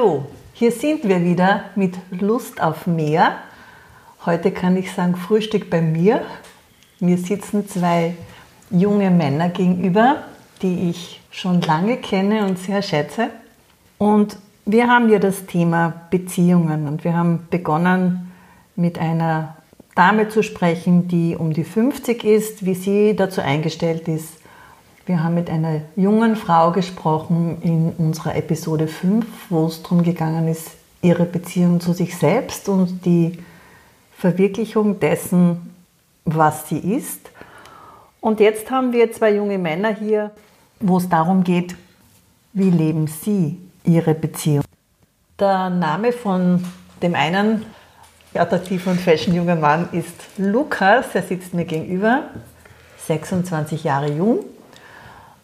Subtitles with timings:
[0.00, 0.24] Hallo,
[0.54, 3.36] hier sind wir wieder mit Lust auf mehr.
[4.24, 6.22] Heute kann ich sagen Frühstück bei mir.
[7.00, 8.16] Mir sitzen zwei
[8.70, 10.22] junge Männer gegenüber,
[10.62, 13.28] die ich schon lange kenne und sehr schätze.
[13.98, 18.32] Und wir haben hier das Thema Beziehungen und wir haben begonnen
[18.76, 19.56] mit einer
[19.94, 24.39] Dame zu sprechen, die um die 50 ist, wie sie dazu eingestellt ist,
[25.10, 30.46] wir haben mit einer jungen Frau gesprochen in unserer Episode 5, wo es darum gegangen
[30.46, 30.70] ist,
[31.02, 33.36] ihre Beziehung zu sich selbst und die
[34.16, 35.74] Verwirklichung dessen,
[36.24, 37.28] was sie ist.
[38.20, 40.30] Und jetzt haben wir zwei junge Männer hier,
[40.78, 41.74] wo es darum geht,
[42.52, 44.62] wie leben sie ihre Beziehung.
[45.40, 46.64] Der Name von
[47.02, 47.66] dem einen
[48.32, 52.26] attraktiven und fashion jungen Mann ist Lukas, er sitzt mir gegenüber,
[53.08, 54.44] 26 Jahre jung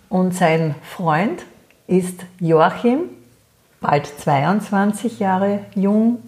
[0.09, 1.45] und sein Freund
[1.87, 3.05] ist Joachim,
[3.81, 6.19] bald 22 Jahre jung.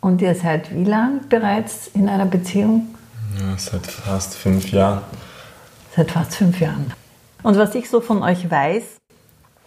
[0.00, 2.94] Und ihr seid wie lang bereits in einer Beziehung?
[3.38, 5.02] Ja, seit fast fünf Jahren.
[5.94, 6.92] Seit fast fünf Jahren.
[7.42, 8.82] Und was ich so von euch weiß,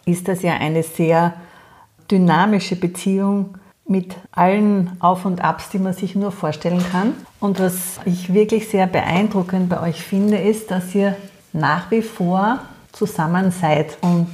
[0.04, 1.34] ist, dass ihr eine sehr
[2.10, 7.14] dynamische Beziehung mit allen Auf und Abs, die man sich nur vorstellen kann.
[7.40, 11.16] Und was ich wirklich sehr beeindruckend bei euch finde, ist, dass ihr
[11.52, 12.60] nach wie vor
[12.96, 14.28] zusammen seid und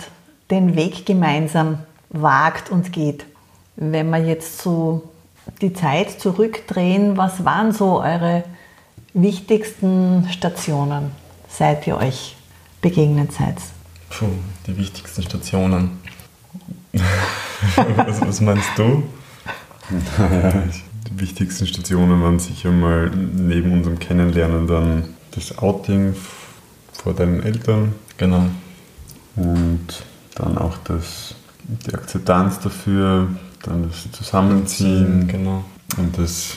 [0.51, 1.79] den Weg gemeinsam
[2.11, 3.27] wagt und geht.
[3.77, 5.11] Wenn wir jetzt so
[5.61, 8.45] die Zeit zurückdrehen, was waren so eure
[9.15, 11.11] wichtigsten Stationen,
[11.49, 12.37] seit ihr euch
[12.81, 13.57] begegnet seid?
[14.11, 14.27] Puh,
[14.67, 15.99] die wichtigsten Stationen.
[17.97, 19.03] was, was, meinst du?
[19.89, 26.15] Die wichtigsten Stationen waren sicher mal neben unserem Kennenlernen dann das Outing
[26.93, 27.95] vor deinen Eltern.
[28.19, 28.47] Genau.
[29.37, 29.87] Und
[30.35, 31.35] dann auch das,
[31.87, 33.29] die Akzeptanz dafür,
[33.63, 35.29] dann das Zusammenziehen.
[35.29, 35.65] Genau.
[35.97, 36.57] Und das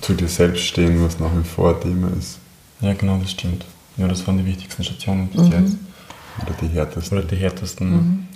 [0.00, 2.38] zu dir selbst stehen, was nach wie vor Thema ist.
[2.80, 3.64] Ja, genau, das stimmt.
[3.96, 5.52] Ja, das waren die wichtigsten Stationen bis mhm.
[5.52, 5.76] jetzt.
[6.42, 7.18] Oder die härtesten.
[7.18, 7.90] Oder die härtesten.
[7.90, 8.28] Mhm.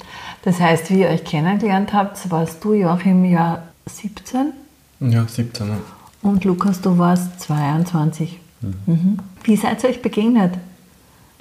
[0.43, 4.53] Das heißt, wie ihr euch kennengelernt habt, warst du, Joachim, ja 17?
[5.00, 5.69] Ja, 17.
[5.69, 5.77] Ja.
[6.22, 8.38] Und Lukas, du warst 22.
[8.60, 8.75] Mhm.
[8.87, 9.19] mhm.
[9.43, 10.54] Wie seid ihr euch begegnet?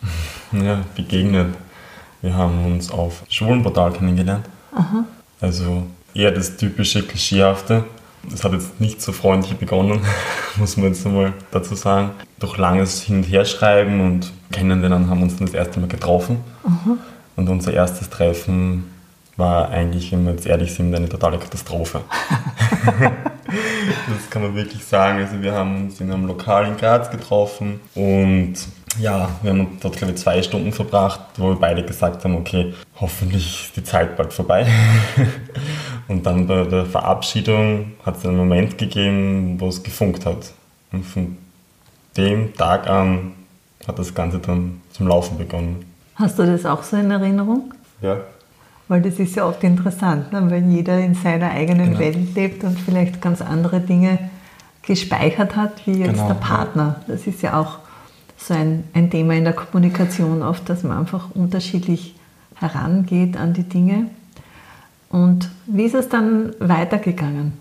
[0.53, 1.57] Ja, begegnet.
[2.21, 4.45] Wir haben uns auf Schwulenportal kennengelernt.
[4.73, 5.05] Aha.
[5.39, 5.83] Also
[6.13, 7.83] eher das typische Klischeehafte.
[8.33, 10.01] Es hat jetzt nicht so freundlich begonnen,
[10.57, 12.11] muss man jetzt einmal dazu sagen.
[12.39, 16.43] Durch langes Hin- und Herschreiben und Kennenlernen haben wir uns dann das erste Mal getroffen.
[16.63, 16.97] Aha.
[17.35, 18.85] Und unser erstes Treffen
[19.37, 22.01] war eigentlich, wenn wir jetzt ehrlich sind, eine totale Katastrophe.
[23.47, 25.19] das kann man wirklich sagen.
[25.19, 28.55] Also wir haben uns in einem Lokal in Graz getroffen und
[28.99, 32.73] ja, wir haben dort, glaube ich, zwei Stunden verbracht, wo wir beide gesagt haben, okay,
[32.99, 34.67] hoffentlich ist die Zeit bald vorbei.
[36.07, 40.51] und dann bei der Verabschiedung hat es einen Moment gegeben, wo es gefunkt hat.
[40.91, 41.37] Und von
[42.15, 43.33] dem Tag an
[43.87, 45.85] hat das Ganze dann zum Laufen begonnen.
[46.15, 47.73] Hast du das auch so in Erinnerung?
[48.01, 48.17] Ja.
[48.87, 50.49] Weil das ist ja oft interessant, ne?
[50.49, 51.99] wenn jeder in seiner eigenen genau.
[51.99, 54.17] Welt lebt und vielleicht ganz andere Dinge
[54.81, 57.01] gespeichert hat, wie jetzt genau, der Partner.
[57.07, 57.79] Das ist ja auch
[58.37, 62.15] so ein, ein Thema in der Kommunikation oft, dass man einfach unterschiedlich
[62.55, 64.09] herangeht an die Dinge.
[65.09, 67.53] Und wie ist es dann weitergegangen?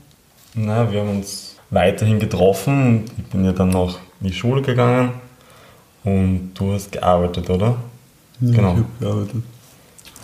[0.54, 3.04] Na, wir haben uns weiterhin getroffen.
[3.18, 5.12] Ich bin ja dann noch in die Schule gegangen
[6.04, 7.76] und du hast gearbeitet, oder?
[8.40, 8.72] Ja, genau.
[8.72, 9.42] ich habe gearbeitet.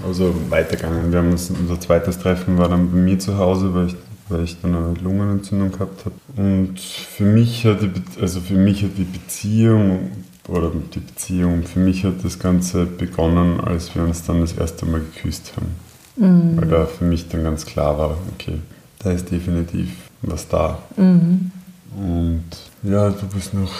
[0.07, 1.13] Also weitergegangen.
[1.13, 3.97] Wir haben uns, unser zweites Treffen war dann bei mir zu Hause, weil ich,
[4.29, 6.15] weil ich dann eine Lungenentzündung gehabt habe.
[6.37, 7.91] Und für mich hat die,
[8.21, 10.11] also für mich hat die Beziehung
[10.48, 11.64] oder die Beziehung.
[11.64, 15.75] Für mich hat das Ganze begonnen, als wir uns dann das erste Mal geküsst haben.
[16.16, 16.56] Mhm.
[16.56, 18.59] Weil da für mich dann ganz klar war, okay,
[18.98, 19.89] da ist definitiv
[20.22, 20.78] was da.
[20.97, 21.50] Mhm.
[21.97, 22.44] Und
[22.83, 23.72] ja, du bist noch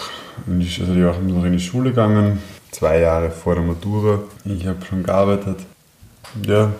[0.47, 2.39] in die, also Joachim ist noch in die Schule gegangen,
[2.71, 4.19] zwei Jahre vor der Matura.
[4.45, 5.57] Ich habe schon gearbeitet.
[6.45, 6.71] Ja,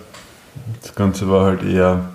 [0.81, 2.09] das Ganze war halt eher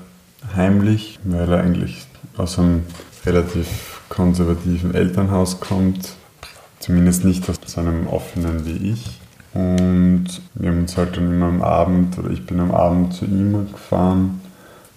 [0.54, 2.06] heimlich, weil er eigentlich
[2.36, 2.84] aus einem
[3.26, 6.14] relativ konservativen Elternhaus kommt
[6.80, 9.20] Zumindest nicht aus so einem offenen wie ich.
[9.54, 13.24] Und wir haben uns halt dann immer am Abend, oder ich bin am Abend zu
[13.24, 14.40] ihm gefahren,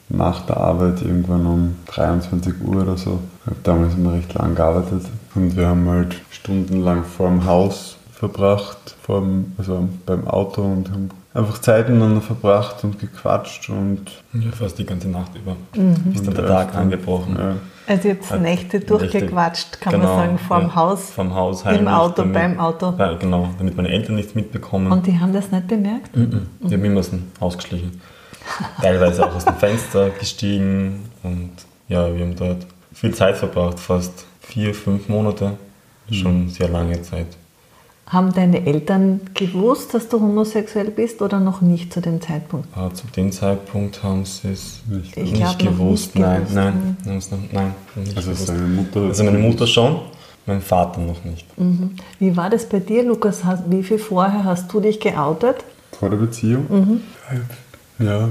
[0.10, 3.20] nach der Arbeit irgendwann um 23 Uhr oder so.
[3.44, 5.04] Ich habe damals immer recht lang gearbeitet.
[5.36, 11.10] Und wir haben halt stundenlang vor dem Haus verbracht, vorm, also beim Auto und haben
[11.34, 14.12] einfach Zeit miteinander verbracht und gequatscht und.
[14.34, 15.56] Ja, fast die ganze Nacht über.
[15.76, 16.14] Mhm.
[16.14, 17.36] Ist dann der Tag angebrochen.
[17.38, 17.56] Ja.
[17.88, 21.88] Also ihr habt Nächte durchgequatscht, kann genau, man sagen, vorm ja, Haus, vom Haus im
[21.88, 22.94] Auto, damit, beim Auto.
[22.98, 24.92] Ja, genau, damit meine Eltern nichts mitbekommen.
[24.92, 26.16] Und die haben das nicht bemerkt?
[26.16, 26.48] Mhm.
[26.62, 27.02] Die haben immer
[27.40, 28.02] ausgeschlichen.
[28.82, 31.52] teilweise auch aus dem Fenster gestiegen und
[31.88, 35.58] ja, wir haben dort viel Zeit verbracht, fast vier, fünf Monate,
[36.10, 37.28] schon sehr lange Zeit.
[38.12, 42.68] Haben deine Eltern gewusst, dass du homosexuell bist oder noch nicht zu dem Zeitpunkt?
[42.76, 46.14] Ah, zu dem Zeitpunkt haben sie es nicht, Ich nicht glaub, noch gewusst.
[46.16, 46.56] nicht Nein, gewusst.
[47.32, 48.48] nein, nein, noch nicht Also gewusst.
[48.48, 49.00] seine Mutter.
[49.04, 50.00] Also meine Mutter schon,
[50.46, 51.58] mein Vater noch nicht.
[51.58, 51.92] Mhm.
[52.20, 53.44] Wie war das bei dir, Lukas?
[53.68, 55.64] Wie viel vorher hast du dich geoutet?
[55.98, 56.66] Vor der Beziehung?
[56.70, 57.02] Mhm.
[58.06, 58.28] Ja,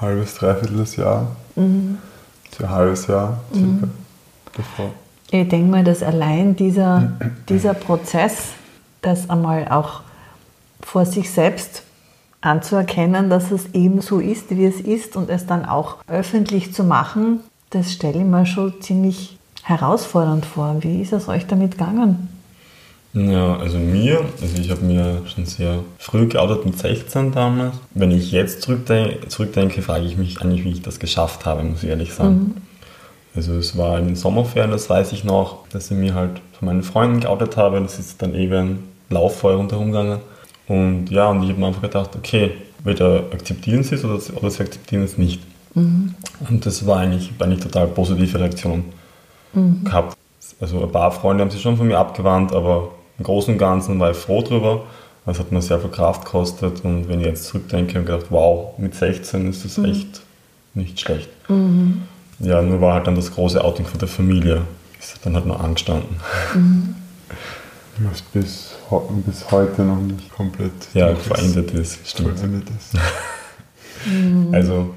[0.00, 1.26] halbes, dreiviertel Jahr.
[1.56, 1.98] Mhm.
[2.56, 3.88] So ein halbes Jahr circa
[4.56, 4.90] davor.
[5.32, 7.10] Ich denke mal, dass allein dieser,
[7.48, 8.50] dieser Prozess,
[9.04, 10.00] das einmal auch
[10.80, 11.82] vor sich selbst
[12.40, 16.84] anzuerkennen, dass es eben so ist, wie es ist und es dann auch öffentlich zu
[16.84, 17.40] machen,
[17.70, 20.76] das stelle ich mir schon ziemlich herausfordernd vor.
[20.80, 22.28] Wie ist es euch damit gegangen?
[23.14, 27.76] Ja, also mir, also ich habe mir schon sehr früh geoutet mit 16 damals.
[27.94, 31.82] Wenn ich jetzt zurückdenke, zurückdenke, frage ich mich eigentlich, wie ich das geschafft habe, muss
[31.82, 32.62] ich ehrlich sagen.
[33.34, 36.66] Also es war in den Sommerferien, das weiß ich noch, dass ich mir halt von
[36.66, 37.80] meinen Freunden geoutet habe.
[37.80, 40.20] Das ist dann eben Lauffeuer rundherum gegangen.
[40.68, 44.50] Und ja, und ich habe mir einfach gedacht, okay, entweder akzeptieren sie es oder, oder
[44.50, 45.40] sie akzeptieren es nicht.
[46.48, 48.84] Und das war eigentlich, war eigentlich total positive Reaktion
[49.84, 50.16] gehabt.
[50.60, 53.98] Also ein paar Freunde haben sich schon von mir abgewandt, aber im Großen und Ganzen
[54.00, 54.82] war ich froh drüber.
[55.26, 58.26] Das hat mir sehr viel Kraft gekostet und wenn ich jetzt zurückdenke, habe ich gedacht,
[58.30, 60.20] wow, mit 16 ist das echt
[60.74, 61.28] nicht schlecht.
[62.40, 64.62] Ja, nur war halt dann das große Outing von der Familie.
[65.00, 66.16] Ist dann halt noch angestanden.
[67.98, 68.22] Was bis, ho-
[68.62, 72.38] bis heute noch nicht komplett Ja, verändert ist, stimmt.
[72.38, 72.98] vollendet ist.
[74.52, 74.94] Also,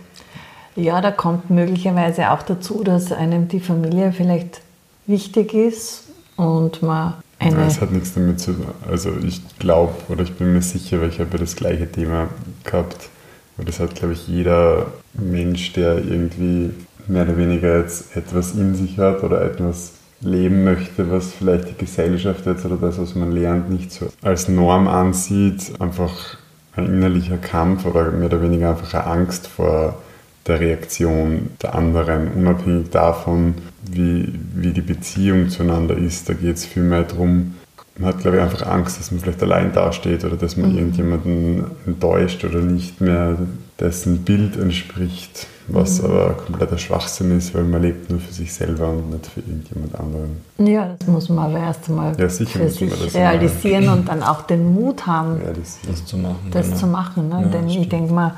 [0.76, 4.62] Ja, da kommt möglicherweise auch dazu, dass einem die Familie vielleicht
[5.06, 6.04] wichtig ist
[6.36, 7.66] und man Ja, eine.
[7.68, 8.66] es hat nichts damit zu tun.
[8.90, 12.28] Also ich glaube oder ich bin mir sicher, weil ich habe ja das gleiche Thema
[12.64, 13.10] gehabt.
[13.58, 16.72] Und das hat, glaube ich, jeder Mensch, der irgendwie
[17.08, 21.86] mehr oder weniger jetzt etwas in sich hat oder etwas leben möchte, was vielleicht die
[21.86, 26.38] Gesellschaft jetzt oder das, was man lernt, nicht so als Norm ansieht, einfach
[26.76, 30.02] ein innerlicher Kampf oder mehr oder weniger einfach eine Angst vor
[30.48, 36.30] der Reaktion der anderen, unabhängig davon, wie, wie die Beziehung zueinander ist.
[36.30, 37.56] Da geht es vielmehr darum,
[37.98, 41.66] man hat, glaube ich, einfach Angst, dass man vielleicht allein dasteht oder dass man irgendjemanden
[41.86, 43.38] enttäuscht oder nicht mehr
[43.80, 48.90] dessen Bild entspricht, was aber kompletter Schwachsinn ist, weil man lebt nur für sich selber
[48.90, 50.38] und nicht für irgendjemand anderen.
[50.58, 54.74] Ja, das muss man aber erst einmal Ja, für sich realisieren und dann auch den
[54.74, 55.40] Mut haben,
[55.88, 56.50] das, zu machen.
[56.52, 56.78] das genau.
[56.78, 57.30] zu machen.
[57.30, 57.42] Ne?
[57.42, 58.34] Ja, Denn ich denke mal,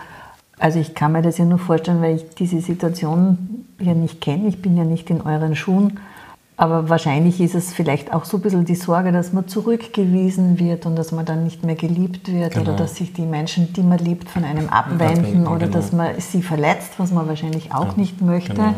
[0.58, 3.38] also ich kann mir das ja nur vorstellen, weil ich diese Situation
[3.80, 4.50] ja nicht kenne.
[4.50, 6.00] Ich bin ja nicht in euren Schuhen.
[6.62, 10.86] Aber wahrscheinlich ist es vielleicht auch so ein bisschen die Sorge, dass man zurückgewiesen wird
[10.86, 12.64] und dass man dann nicht mehr geliebt wird Genau.
[12.66, 15.78] oder dass sich die Menschen, die man liebt, von einem abwenden Abwenden, oder genau.
[15.78, 18.56] dass man sie verletzt, was man wahrscheinlich auch Ja, nicht möchte.
[18.56, 18.74] genau.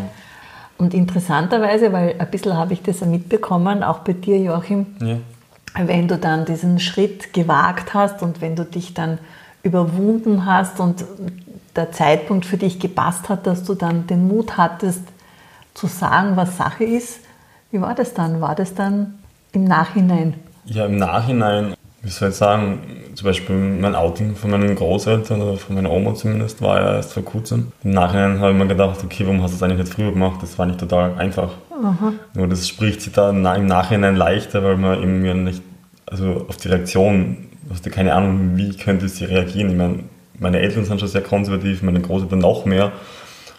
[0.77, 5.17] Und interessanterweise, weil ein bisschen habe ich das ja mitbekommen, auch bei dir, Joachim, Ja.
[5.83, 9.17] wenn du dann diesen Schritt gewagt hast und wenn du dich dann
[9.63, 11.03] überwunden hast und
[11.75, 15.01] der Zeitpunkt für dich gepasst hat, dass du dann den Mut hattest
[15.73, 17.21] zu sagen, was Sache ist.
[17.71, 18.41] Wie war das dann?
[18.41, 19.15] War das dann
[19.53, 20.35] im Nachhinein?
[20.65, 22.79] Ja, im Nachhinein, wie soll ich sagen,
[23.15, 27.13] zum Beispiel mein Outing von meinen Großeltern oder von meiner Oma zumindest war ja erst
[27.13, 27.71] vor kurzem.
[27.83, 30.41] Im Nachhinein habe ich mir gedacht, okay, warum hast du das eigentlich nicht früher gemacht?
[30.41, 31.51] Das war nicht total einfach.
[32.33, 35.63] Nur das spricht sich dann im Nachhinein leichter, weil man eben ja nicht,
[36.05, 39.71] also auf die Reaktion, du hast ja keine Ahnung, wie könnte sie reagieren.
[39.71, 39.99] Ich meine,
[40.39, 42.91] meine Eltern sind schon sehr konservativ, meine Großeltern noch mehr.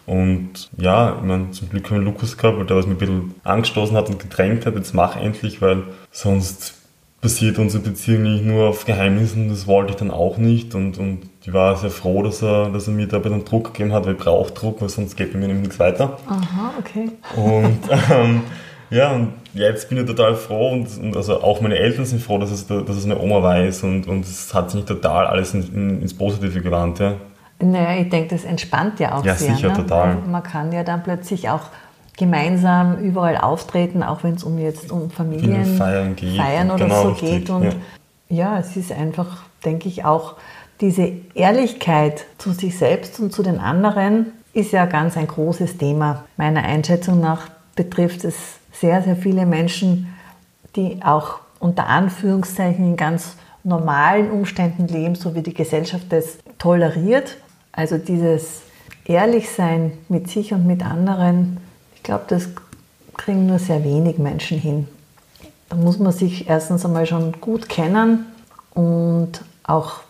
[0.06, 2.98] Und ja, ich meine, zum Glück haben wir Lukas gehabt, weil der was mich ein
[2.98, 6.74] bisschen angestoßen hat und gedrängt hat, jetzt mach endlich, weil sonst
[7.20, 10.74] basiert unsere Beziehung nicht nur auf Geheimnissen, das wollte ich dann auch nicht.
[10.74, 13.72] Und, und ich war sehr froh, dass er, dass er mir da ein bisschen Druck
[13.72, 16.18] gegeben hat, weil ich brauche Druck, weil sonst geht bei mir nämlich nichts weiter.
[16.26, 17.10] Aha, okay.
[17.36, 17.78] Und
[18.10, 18.42] ähm,
[18.90, 22.38] ja, und jetzt bin ich total froh und, und also auch meine Eltern sind froh,
[22.38, 25.62] dass es, dass es meine Oma weiß und, und es hat sich total alles in,
[25.74, 26.98] in, ins Positive gewandt.
[26.98, 27.14] Ja.
[27.62, 29.54] Naja, ich denke, das entspannt ja auch Ja, sehr.
[29.54, 29.74] sicher, ne?
[29.74, 30.16] total.
[30.26, 31.62] Man kann ja dann plötzlich auch
[32.16, 36.36] gemeinsam überall auftreten, auch wenn es um jetzt um Familien Feiern geht.
[36.36, 37.50] Feiern oder Genau, so richtig, geht.
[37.50, 37.72] Und ja.
[38.28, 38.58] ja.
[38.58, 40.34] es ist einfach, denke ich, auch
[40.80, 46.24] diese Ehrlichkeit zu sich selbst und zu den anderen ist ja ganz ein großes Thema.
[46.36, 48.34] Meiner Einschätzung nach betrifft es
[48.72, 50.12] sehr, sehr viele Menschen,
[50.76, 57.36] die auch unter Anführungszeichen in ganz normalen Umständen leben, so wie die Gesellschaft das toleriert.
[57.72, 58.62] Also dieses
[59.04, 61.58] Ehrlichsein mit sich und mit anderen,
[61.96, 62.48] ich glaube, das
[63.16, 64.86] kriegen nur sehr wenig Menschen hin.
[65.68, 68.26] Da muss man sich erstens einmal schon gut kennen
[68.74, 70.00] und auch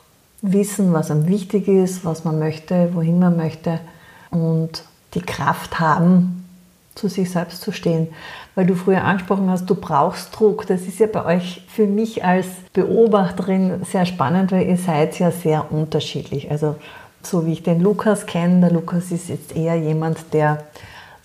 [0.43, 3.79] wissen, was einem wichtig ist, was man möchte, wohin man möchte
[4.31, 4.83] und
[5.15, 6.45] die Kraft haben,
[6.95, 8.09] zu sich selbst zu stehen.
[8.55, 10.67] Weil du früher angesprochen hast, du brauchst Druck.
[10.67, 15.31] Das ist ja bei euch für mich als Beobachterin sehr spannend, weil ihr seid ja
[15.31, 16.51] sehr unterschiedlich.
[16.51, 16.77] Also
[17.27, 20.65] so wie ich den Lukas kenne, der Lukas ist jetzt eher jemand, der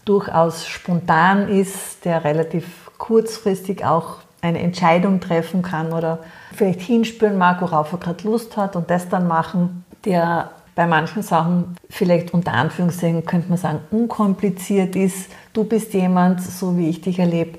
[0.05, 6.19] durchaus spontan ist, der relativ kurzfristig auch eine Entscheidung treffen kann oder
[6.53, 11.23] vielleicht hinspüren mag, worauf er gerade Lust hat und das dann machen, der bei manchen
[11.23, 15.31] Sachen vielleicht unter Anführungszeichen könnte man sagen unkompliziert ist.
[15.53, 17.57] Du bist jemand, so wie ich dich erlebe,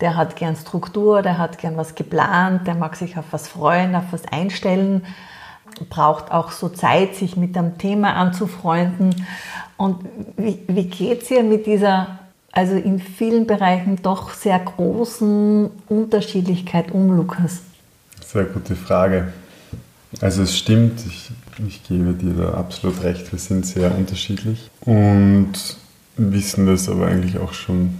[0.00, 3.94] der hat gern Struktur, der hat gern was geplant, der mag sich auf was freuen,
[3.94, 5.04] auf was einstellen,
[5.88, 9.14] braucht auch so Zeit, sich mit dem Thema anzufreunden.
[9.76, 10.04] Und
[10.36, 12.18] wie, wie geht es dir mit dieser,
[12.52, 17.60] also in vielen Bereichen doch sehr großen Unterschiedlichkeit um, Lukas?
[18.26, 19.32] Sehr gute Frage.
[20.20, 21.30] Also es stimmt, ich,
[21.66, 25.52] ich gebe dir da absolut recht, wir sind sehr unterschiedlich und
[26.16, 27.96] wissen das aber eigentlich auch schon,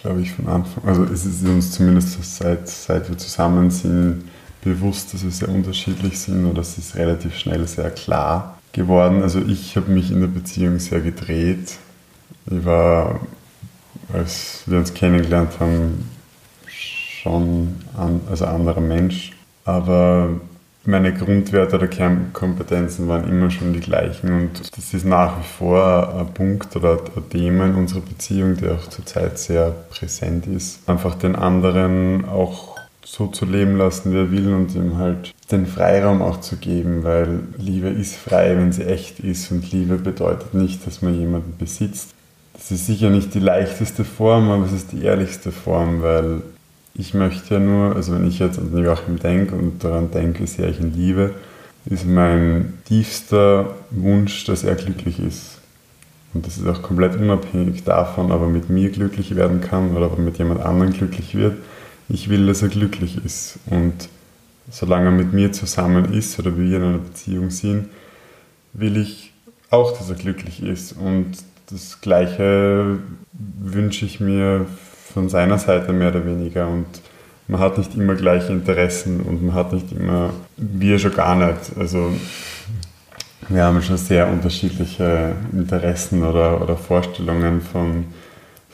[0.00, 0.84] glaube ich, von Anfang.
[0.86, 4.24] Also es ist uns zumindest seit, seit wir zusammen sind
[4.62, 9.22] bewusst, dass wir sehr unterschiedlich sind oder es ist relativ schnell sehr klar geworden.
[9.22, 11.76] Also ich habe mich in der Beziehung sehr gedreht.
[12.46, 13.20] Ich war,
[14.12, 16.08] als wir uns kennengelernt haben,
[17.22, 19.32] schon an, also anderer Mensch.
[19.64, 20.30] Aber
[20.84, 26.16] meine Grundwerte oder Kernkompetenzen waren immer schon die gleichen und das ist nach wie vor
[26.18, 30.88] ein Punkt oder ein Thema in unserer Beziehung, der auch zurzeit sehr präsent ist.
[30.88, 32.71] Einfach den anderen auch
[33.04, 37.04] so zu leben lassen, wie er will und ihm halt den Freiraum auch zu geben,
[37.04, 41.54] weil Liebe ist frei, wenn sie echt ist und Liebe bedeutet nicht, dass man jemanden
[41.58, 42.10] besitzt.
[42.54, 46.42] Das ist sicher nicht die leichteste Form, aber es ist die ehrlichste Form, weil
[46.94, 50.46] ich möchte ja nur, also wenn ich jetzt an Joachim denke und daran denke, wie
[50.46, 51.34] sehr ich ihn liebe,
[51.86, 55.58] ist mein tiefster Wunsch, dass er glücklich ist.
[56.34, 60.06] Und das ist auch komplett unabhängig davon, ob er mit mir glücklich werden kann oder
[60.06, 61.56] ob er mit jemand anderem glücklich wird.
[62.08, 63.58] Ich will, dass er glücklich ist.
[63.66, 64.08] Und
[64.70, 67.88] solange er mit mir zusammen ist oder wir in einer Beziehung sind,
[68.72, 69.32] will ich
[69.70, 70.92] auch, dass er glücklich ist.
[70.92, 71.38] Und
[71.70, 72.98] das Gleiche
[73.32, 74.66] wünsche ich mir
[75.12, 76.86] von seiner Seite mehr oder weniger und
[77.48, 81.76] man hat nicht immer gleiche Interessen und man hat nicht immer, wir schon gar nicht.
[81.76, 82.12] Also
[83.48, 88.04] wir haben schon sehr unterschiedliche Interessen oder, oder Vorstellungen von,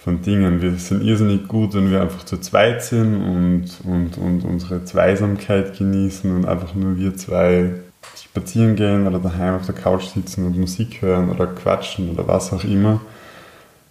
[0.08, 0.62] von Dingen.
[0.62, 5.76] Wir sind irrsinnig gut, wenn wir einfach zu zweit sind und, und, und unsere Zweisamkeit
[5.76, 7.72] genießen und einfach nur wir zwei
[8.16, 12.54] spazieren gehen oder daheim auf der Couch sitzen und Musik hören oder quatschen oder was
[12.54, 13.02] auch immer.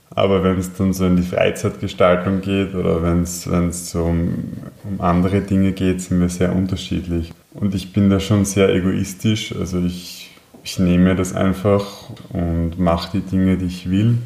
[0.09, 4.53] Aber wenn es dann so in die Freizeitgestaltung geht oder wenn es so um,
[4.85, 7.31] um andere Dinge geht, sind wir sehr unterschiedlich.
[7.53, 9.55] Und ich bin da schon sehr egoistisch.
[9.55, 10.31] Also ich,
[10.63, 14.17] ich nehme das einfach und mache die Dinge, die ich will.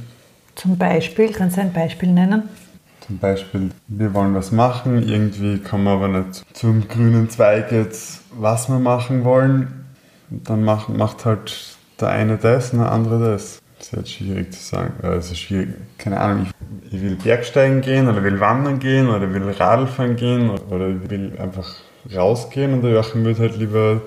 [0.56, 2.44] Zum Beispiel, kannst du ein Beispiel nennen?
[3.06, 8.22] Zum Beispiel, wir wollen was machen, irgendwie kommen wir aber nicht zum grünen Zweig jetzt,
[8.32, 9.86] was wir machen wollen.
[10.30, 13.62] Dann macht, macht halt der eine das und der andere das.
[13.80, 14.94] Das ist jetzt schwierig zu sagen.
[15.02, 19.50] Also schwierig, keine Ahnung, ich, ich will Bergsteigen gehen oder will wandern gehen oder will
[19.50, 21.76] Radfahren gehen oder ich will einfach
[22.16, 24.02] rausgehen und der Joachim würde halt lieber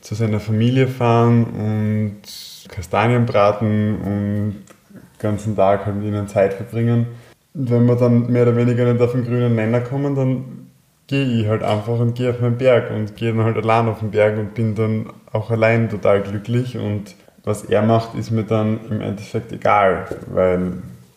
[0.00, 4.56] zu seiner Familie fahren und Kastanien braten und
[5.18, 7.06] ganzen Tag halt mit ihnen Zeit verbringen.
[7.54, 10.68] Und wenn wir dann mehr oder weniger nicht auf den grünen Nenner kommen, dann
[11.06, 14.00] gehe ich halt einfach und gehe auf meinen Berg und gehe dann halt allein auf
[14.00, 18.44] den Berg und bin dann auch allein total glücklich und was er macht, ist mir
[18.44, 20.74] dann im Endeffekt egal, weil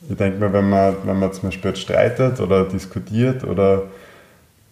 [0.10, 3.84] ich denke mir, wenn man, wenn man zum Beispiel streitet oder diskutiert oder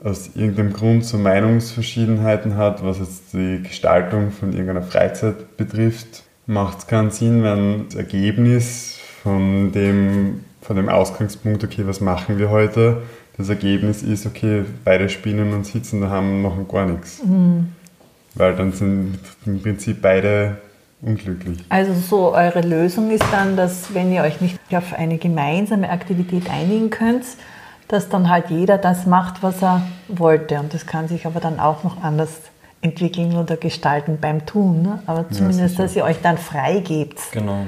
[0.01, 6.79] aus irgendeinem Grund so Meinungsverschiedenheiten hat, was jetzt die Gestaltung von irgendeiner Freizeit betrifft, macht
[6.79, 8.98] es keinen Sinn, wenn das Ergebnis
[9.29, 13.03] von dem, von dem Ausgangspunkt, okay, was machen wir heute,
[13.38, 17.24] das Ergebnis ist, okay, beide spielen und sitzen daheim und machen gar nichts.
[17.24, 17.74] Mhm.
[18.33, 20.57] Weil dann sind im Prinzip beide
[21.01, 21.59] unglücklich.
[21.69, 26.50] Also so eure Lösung ist dann, dass wenn ihr euch nicht auf eine gemeinsame Aktivität
[26.50, 27.25] einigen könnt,
[27.88, 30.59] dass dann halt jeder das macht, was er wollte.
[30.59, 32.31] Und das kann sich aber dann auch noch anders
[32.81, 34.81] entwickeln oder gestalten beim Tun.
[34.81, 35.03] Ne?
[35.05, 37.19] Aber zumindest, ja, dass ihr euch dann freigebt.
[37.31, 37.67] Genau.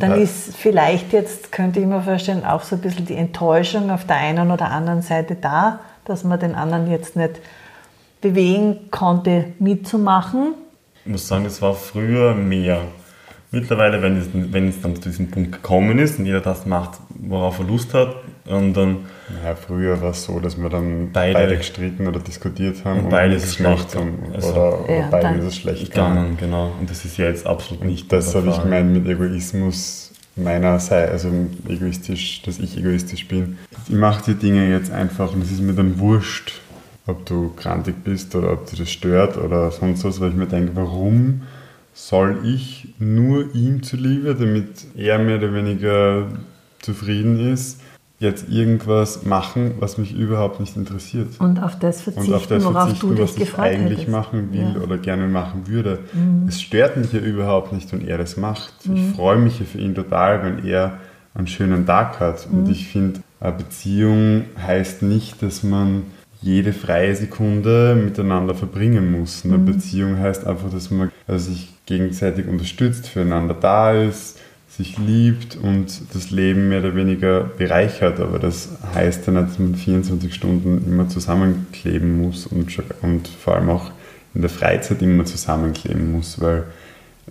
[0.00, 0.16] Dann ja.
[0.16, 4.16] ist vielleicht jetzt, könnte ich mir vorstellen, auch so ein bisschen die Enttäuschung auf der
[4.16, 7.40] einen oder anderen Seite da, dass man den anderen jetzt nicht
[8.20, 10.54] bewegen konnte, mitzumachen
[11.04, 12.82] ich muss sagen, das war früher mehr.
[13.50, 17.00] Mittlerweile, wenn es, wenn es dann zu diesem Punkt gekommen ist und jeder das macht,
[17.08, 18.16] worauf er Lust hat,
[18.46, 18.98] und dann.
[19.44, 23.04] Ja, früher war es so, dass wir dann beide, beide gestritten oder diskutiert haben und,
[23.04, 24.18] und beide ist schlecht haben.
[24.34, 26.36] Also, oder, oder ja, beide ist es schlecht gegangen.
[26.38, 30.10] Genau, und das ist ja jetzt absolut nicht und Das habe ich gemeint mit Egoismus
[30.36, 31.28] meiner Seite, also
[31.68, 33.58] egoistisch, dass ich egoistisch bin.
[33.88, 36.60] Ich mache die Dinge jetzt einfach und es ist mir dann wurscht,
[37.06, 40.46] ob du krantig bist oder ob dir das stört oder sonst was, weil ich mir
[40.46, 41.42] denke, warum
[41.92, 46.28] soll ich nur ihm zuliebe, damit er mehr oder weniger
[46.80, 47.80] zufrieden ist,
[48.20, 51.28] jetzt irgendwas machen, was mich überhaupt nicht interessiert.
[51.38, 54.08] Und auf das verzichten, auf das worauf verzichten, du dich was ich eigentlich hättest.
[54.10, 54.80] machen will ja.
[54.80, 56.00] oder gerne machen würde.
[56.12, 56.46] Mhm.
[56.46, 58.86] Es stört mich ja überhaupt nicht, wenn er das macht.
[58.86, 58.96] Mhm.
[58.96, 60.98] Ich freue mich ja für ihn total, wenn er
[61.34, 62.50] einen schönen Tag hat.
[62.50, 62.58] Mhm.
[62.58, 66.02] Und ich finde, eine Beziehung heißt nicht, dass man
[66.42, 69.44] jede freie Sekunde miteinander verbringen muss.
[69.44, 69.66] Eine mhm.
[69.66, 75.86] Beziehung heißt einfach, dass man also sich gegenseitig unterstützt, füreinander da ist, sich liebt und
[76.14, 78.20] das Leben mehr oder weniger bereichert.
[78.20, 83.56] Aber das heißt ja nicht, dass man 24 Stunden immer zusammenkleben muss und, und vor
[83.56, 83.90] allem auch
[84.34, 86.64] in der Freizeit immer zusammenkleben muss, weil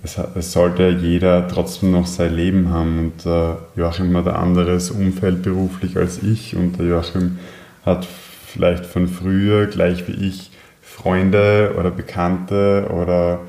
[0.04, 3.00] es, es sollte jeder trotzdem noch sein Leben haben.
[3.00, 7.40] Und äh, Joachim hat ein anderes Umfeld beruflich als ich und der Joachim
[7.86, 8.06] hat
[8.52, 10.52] vielleicht von früher, gleich wie ich,
[10.82, 13.42] Freunde oder Bekannte oder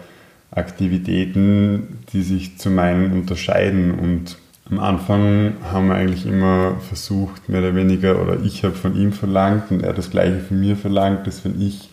[0.50, 3.92] Aktivitäten, die sich zu meinen unterscheiden.
[3.92, 4.36] Und
[4.70, 9.12] am Anfang haben wir eigentlich immer versucht, mehr oder weniger, oder ich habe von ihm
[9.12, 11.90] verlangt und er das gleiche von mir verlangt, dass wenn ich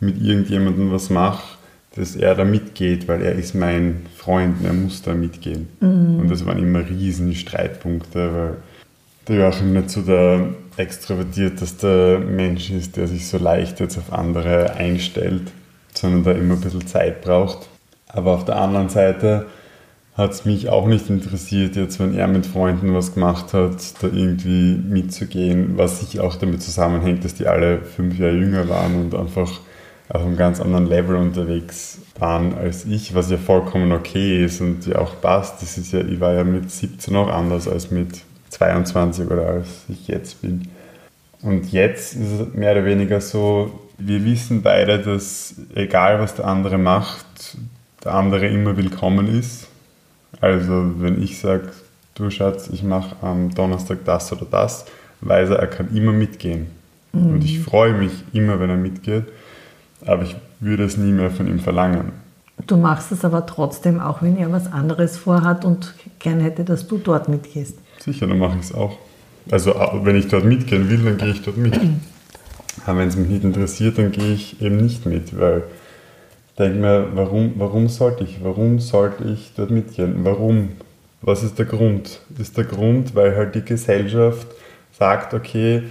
[0.00, 1.56] mit irgendjemandem was mache,
[1.96, 5.68] dass er da mitgeht, weil er ist mein Freund und er muss da mitgehen.
[5.80, 6.20] Mhm.
[6.20, 8.56] Und das waren immer riesen Streitpunkte, weil
[9.28, 14.74] der Joachim nicht so der extrovertierteste Mensch ist, der sich so leicht jetzt auf andere
[14.74, 15.50] einstellt,
[15.94, 17.68] sondern da immer ein bisschen Zeit braucht.
[18.08, 19.46] Aber auf der anderen Seite
[20.14, 24.08] hat es mich auch nicht interessiert, jetzt wenn er mit Freunden was gemacht hat, da
[24.08, 29.14] irgendwie mitzugehen, was sich auch damit zusammenhängt, dass die alle fünf Jahre jünger waren und
[29.14, 29.60] einfach
[30.08, 34.86] auf einem ganz anderen Level unterwegs waren als ich, was ja vollkommen okay ist und
[34.86, 35.62] ja auch passt.
[35.62, 39.84] Das ist ja, ich war ja mit 17 auch anders als mit 22 oder als
[39.88, 40.68] ich jetzt bin.
[41.42, 46.46] Und jetzt ist es mehr oder weniger so, wir wissen beide, dass egal was der
[46.46, 47.56] andere macht,
[48.04, 49.68] der andere immer willkommen ist.
[50.40, 51.70] Also wenn ich sage,
[52.14, 54.84] du Schatz, ich mache am Donnerstag das oder das,
[55.20, 56.68] weiß er, er kann immer mitgehen.
[57.12, 57.34] Mhm.
[57.34, 59.24] Und ich freue mich immer, wenn er mitgeht,
[60.06, 62.12] aber ich würde es nie mehr von ihm verlangen.
[62.66, 66.86] Du machst es aber trotzdem, auch wenn er was anderes vorhat und gern hätte, dass
[66.86, 67.78] du dort mitgehst.
[68.02, 68.98] Sicher, dann mache ich es auch.
[69.50, 71.78] Also wenn ich dort mitgehen will, dann gehe ich dort mit.
[72.86, 75.64] Aber wenn es mich nicht interessiert, dann gehe ich eben nicht mit, weil
[76.60, 80.20] denke mir, warum, warum sollte ich, warum sollte ich dort mitgehen?
[80.24, 80.70] Warum?
[81.22, 82.20] Was ist der Grund?
[82.38, 84.46] Ist der Grund, weil halt die Gesellschaft
[84.92, 85.82] sagt, okay,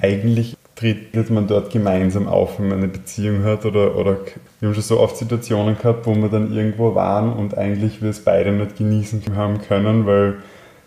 [0.00, 4.18] eigentlich tritt man dort gemeinsam auf, wenn man eine Beziehung hat oder, oder
[4.60, 8.10] wir haben schon so oft Situationen gehabt, wo wir dann irgendwo waren und eigentlich wir
[8.10, 10.36] es beide nicht genießen haben können, weil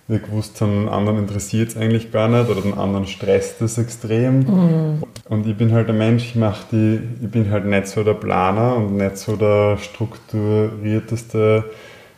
[0.08, 3.78] wir gewusst haben, den anderen interessiert es eigentlich gar nicht oder den anderen stresst es
[3.78, 4.40] extrem.
[4.40, 5.04] Mhm.
[5.30, 8.16] Und ich bin halt ein Mensch, ich mache die, ich bin halt nicht so der
[8.16, 11.64] Planer und nicht so der strukturierteste,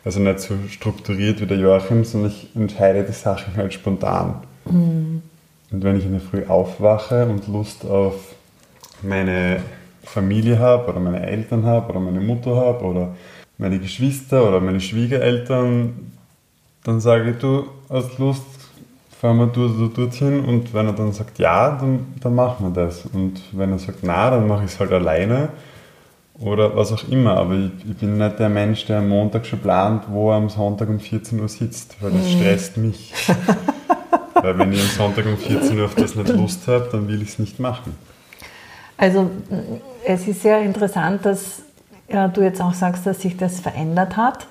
[0.04, 4.42] also nicht so strukturiert wie der Joachim, sondern ich entscheide die Sachen halt spontan.
[4.64, 5.22] Mhm.
[5.70, 8.34] Und wenn ich in der Früh aufwache und Lust auf
[9.02, 9.60] meine
[10.02, 13.14] Familie habe oder meine Eltern habe oder meine Mutter habe oder
[13.58, 16.12] meine Geschwister oder meine Schwiegereltern,
[16.84, 18.44] dann sage ich, du hast Lust,
[19.20, 23.06] fahren wir dort, dorthin und wenn er dann sagt ja, dann, dann machen wir das.
[23.06, 25.48] Und wenn er sagt na, dann mache ich es halt alleine
[26.38, 27.38] oder was auch immer.
[27.38, 30.50] Aber ich, ich, bin nicht der Mensch, der am Montag schon plant, wo er am
[30.50, 32.38] Sonntag um 14 Uhr sitzt, weil das mhm.
[32.38, 33.14] stresst mich.
[34.34, 37.22] weil wenn ich am Sonntag um 14 Uhr auf das nicht Lust habe, dann will
[37.22, 37.96] ich es nicht machen.
[38.98, 39.30] Also
[40.04, 41.62] es ist sehr interessant, dass
[42.08, 44.46] ja, du jetzt auch sagst, dass sich das verändert hat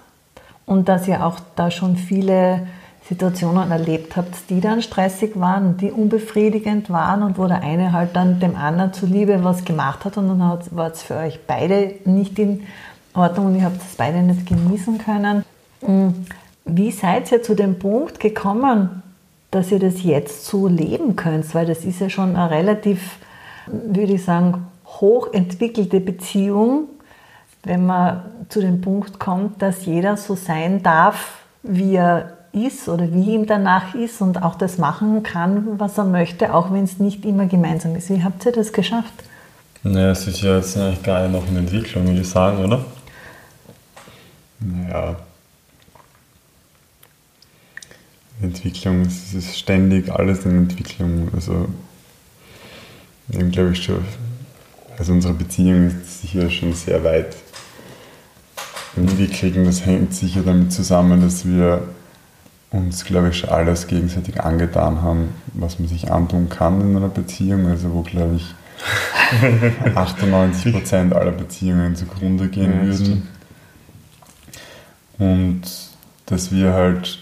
[0.65, 2.67] und dass ihr auch da schon viele
[3.07, 8.15] Situationen erlebt habt, die dann stressig waren, die unbefriedigend waren und wo der eine halt
[8.15, 12.39] dann dem anderen zuliebe was gemacht hat und dann war es für euch beide nicht
[12.39, 12.63] in
[13.13, 15.43] Ordnung und ihr habt es beide nicht genießen können.
[15.81, 16.25] Hm,
[16.65, 19.03] wie seid ihr zu dem Punkt gekommen,
[19.51, 21.53] dass ihr das jetzt so leben könnt?
[21.53, 23.17] Weil das ist ja schon eine relativ,
[23.67, 26.87] würde ich sagen, hochentwickelte Beziehung,
[27.63, 33.11] wenn man zu dem Punkt kommt, dass jeder so sein darf, wie er ist oder
[33.11, 36.99] wie ihm danach ist und auch das machen kann, was er möchte, auch wenn es
[36.99, 38.09] nicht immer gemeinsam ist.
[38.09, 39.13] Wie habt ihr das geschafft?
[39.81, 42.85] Naja, es ist ja jetzt eigentlich gar noch in Entwicklung, würde ich sagen, oder?
[44.59, 45.15] Naja,
[48.41, 51.29] Entwicklung, es ist ständig alles in Entwicklung.
[51.33, 51.67] Also,
[53.31, 54.05] eben glaube ich schon,
[54.97, 57.35] also unsere Beziehung ist sicher schon sehr weit
[58.95, 61.87] und das hängt sicher damit zusammen, dass wir
[62.71, 67.09] uns, glaube ich, schon alles gegenseitig angetan haben, was man sich antun kann in einer
[67.09, 67.67] Beziehung.
[67.67, 68.53] Also wo, glaube ich,
[69.95, 73.27] 98% aller Beziehungen zugrunde gehen ja, würden.
[75.19, 75.61] Und
[76.25, 77.19] dass wir halt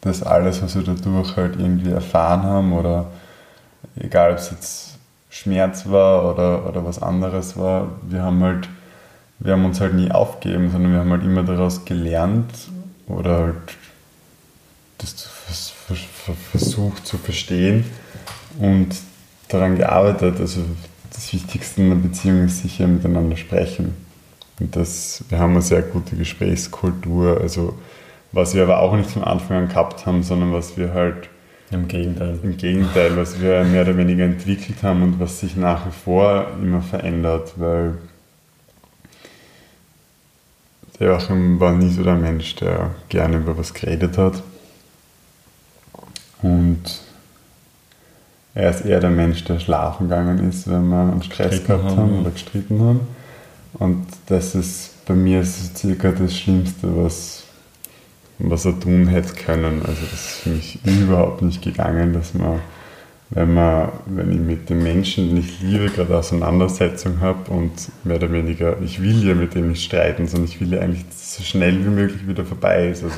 [0.00, 3.06] das alles, was wir dadurch halt irgendwie erfahren haben oder
[3.96, 4.98] egal ob es jetzt
[5.30, 8.68] Schmerz war oder, oder was anderes war, wir haben halt,
[9.38, 12.52] wir haben uns halt nie aufgegeben, sondern wir haben halt immer daraus gelernt
[13.06, 13.76] oder halt
[14.98, 15.72] das
[16.50, 17.84] versucht zu verstehen
[18.58, 18.96] und
[19.48, 20.40] daran gearbeitet.
[20.40, 20.62] Also
[21.12, 23.94] das Wichtigste in einer Beziehung ist sicher miteinander sprechen.
[24.58, 27.74] Und das, wir haben eine sehr gute Gesprächskultur, also
[28.32, 31.28] was wir aber auch nicht von Anfang an gehabt haben, sondern was wir halt
[31.70, 32.38] im Gegenteil.
[32.42, 36.46] Im Gegenteil, was wir mehr oder weniger entwickelt haben und was sich nach wie vor
[36.62, 37.98] immer verändert, weil
[40.98, 44.42] Joachim war nie so der Mensch, der gerne über was geredet hat.
[46.42, 46.82] Und
[48.54, 51.96] er ist eher der Mensch, der schlafen gegangen ist, wenn wir einen Stress gehabt haben,
[51.96, 53.00] haben oder gestritten haben.
[53.74, 57.44] Und das ist bei mir so circa das Schlimmste, was,
[58.38, 59.82] was er tun hätte können.
[59.86, 62.60] Also das ist für mich überhaupt nicht gegangen, dass man,
[63.30, 67.72] wenn man, wenn ich mit dem Menschen, den ich liebe, gerade Auseinandersetzung habe und
[68.04, 71.04] mehr oder weniger, ich will ja mit dem nicht streiten, sondern ich will ja eigentlich
[71.10, 73.02] so schnell wie möglich wieder vorbei ist.
[73.02, 73.16] Also,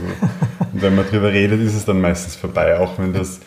[0.72, 3.40] und wenn man darüber redet, ist es dann meistens vorbei, auch wenn das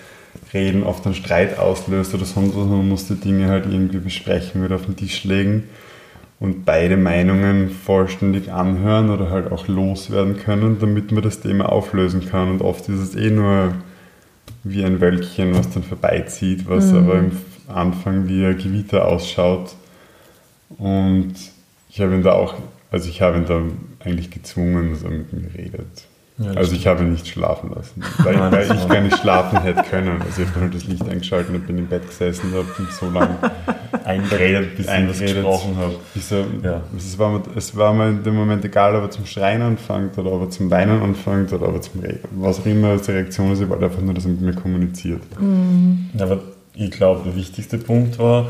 [0.54, 2.68] Reden oft einen Streit auslöst oder sonst was.
[2.68, 5.64] Man muss die Dinge halt irgendwie besprechen, wieder auf den Tisch legen
[6.40, 12.28] und beide Meinungen vollständig anhören oder halt auch loswerden können, damit man das Thema auflösen
[12.30, 12.50] kann.
[12.50, 13.74] Und oft ist es eh nur
[14.64, 16.98] wie ein Wölkchen, was dann vorbeizieht, was mhm.
[16.98, 17.32] aber im
[17.68, 19.76] Anfang wie ein Gewitter ausschaut.
[20.78, 21.34] Und
[21.90, 22.56] ich habe ihn da auch,
[22.92, 23.62] also ich habe ihn da
[24.00, 26.08] eigentlich gezwungen, dass er mit mir redet.
[26.42, 29.84] Ja, also ich habe ihn nicht schlafen lassen, weil, weil ich gar nicht schlafen hätte
[29.84, 30.22] können.
[30.22, 32.68] Also ich habe halt das Licht eingeschaltet und bin im Bett gesessen und habe
[33.00, 33.38] so lange
[34.04, 35.96] eingeredet, bis ich gesprochen habe.
[36.64, 36.82] Ja.
[36.98, 40.18] es, war mir, es war mir in dem Moment egal, ob er zum Schreien anfängt
[40.18, 43.08] oder ob er zum Weinen anfängt oder ob er zum Reden, was auch immer als
[43.08, 45.22] Reaktion ist, ich wollte einfach nur, dass er mit mir kommuniziert.
[45.40, 46.10] Mhm.
[46.18, 46.40] Ja, aber
[46.74, 48.50] ich glaube, der wichtigste Punkt war,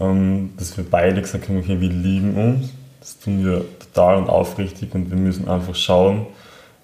[0.00, 4.28] ähm, dass wir beide gesagt haben, okay, wir lieben uns, das tun wir total und
[4.28, 6.26] aufrichtig und wir müssen einfach schauen,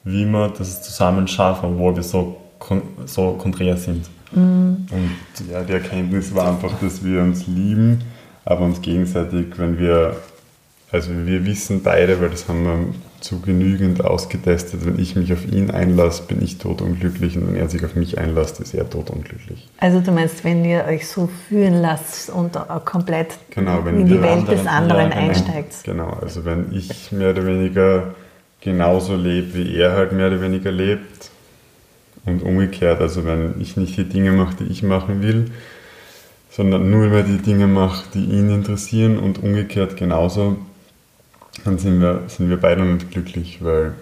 [0.05, 2.37] wie wir das zusammen schaffen, obwohl wir so,
[3.07, 4.07] so konträr sind.
[4.33, 4.87] Mhm.
[4.90, 8.03] Und ja, die Erkenntnis war einfach, dass wir uns lieben,
[8.45, 10.17] aber uns gegenseitig, wenn wir,
[10.93, 15.51] also wir wissen beide, weil das haben wir zu genügend ausgetestet, wenn ich mich auf
[15.51, 19.67] ihn einlasse, bin ich totunglücklich und wenn er sich auf mich einlässt, ist er totunglücklich.
[19.79, 24.47] Also du meinst, wenn ihr euch so fühlen lasst und komplett genau, in die Welt
[24.49, 25.85] des anderen ja, genau, einsteigt.
[25.85, 28.14] Genau, also wenn ich mehr oder weniger
[28.64, 31.31] genauso lebt, wie er halt mehr oder weniger lebt.
[32.24, 35.50] Und umgekehrt, also wenn ich nicht die Dinge mache, die ich machen will,
[36.50, 40.57] sondern nur mehr die Dinge mache, die ihn interessieren und umgekehrt genauso,
[41.64, 43.92] dann sind wir, sind wir beide nicht glücklich, weil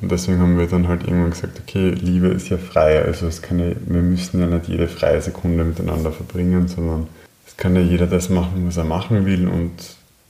[0.00, 3.42] und deswegen haben wir dann halt irgendwann gesagt, okay, Liebe ist ja frei, also es
[3.42, 7.08] kann ja, wir müssen ja nicht jede freie Sekunde miteinander verbringen, sondern
[7.46, 9.72] es kann ja jeder das machen, was er machen will und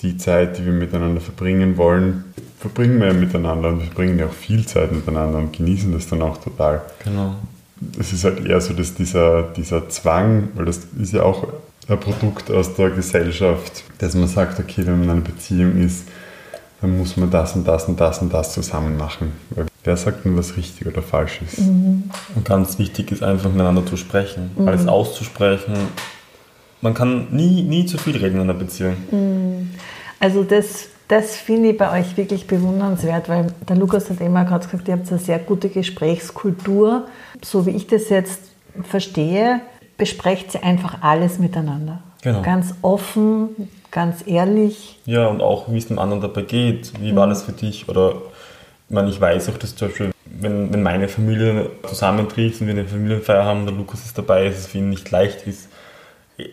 [0.01, 2.25] die Zeit, die wir miteinander verbringen wollen,
[2.61, 6.07] verbringen wir ja miteinander und wir verbringen ja auch viel Zeit miteinander und genießen das
[6.07, 6.83] dann auch total.
[7.03, 7.35] Genau.
[7.99, 11.49] Es ist halt eher so, dass dieser, dieser Zwang, weil das ist ja auch
[11.89, 16.07] ein Produkt aus der Gesellschaft, dass man sagt, okay, wenn man in einer Beziehung ist,
[16.83, 19.33] dann muss man das und das und das und das zusammen machen.
[19.51, 21.59] Weil wer sagt denn, was richtig oder falsch ist?
[21.59, 22.05] Mhm.
[22.35, 24.69] Und ganz wichtig ist einfach miteinander zu sprechen, mhm.
[24.69, 25.75] alles auszusprechen.
[26.83, 28.97] Man kann nie, nie zu viel reden in einer Beziehung.
[29.11, 29.71] Mhm.
[30.19, 34.65] Also das, das finde ich bei euch wirklich bewundernswert, weil der Lukas hat immer gerade
[34.65, 37.09] gesagt, ihr habt eine sehr gute Gesprächskultur.
[37.43, 38.41] So wie ich das jetzt
[38.85, 39.61] verstehe,
[39.99, 41.99] besprecht sie einfach alles miteinander.
[42.23, 42.43] Genau.
[42.43, 45.01] Ganz offen, ganz ehrlich.
[45.05, 46.93] Ja, und auch, wie es dem anderen dabei geht.
[47.01, 47.17] Wie mhm.
[47.17, 47.89] war das für dich?
[47.89, 48.13] Oder
[48.89, 52.75] ich meine, ich weiß auch, dass zum Beispiel, wenn, wenn meine Familie zusammentrifft und wir
[52.75, 55.69] eine Familienfeier haben und der Lukas ist dabei, dass es für ihn nicht leicht ist,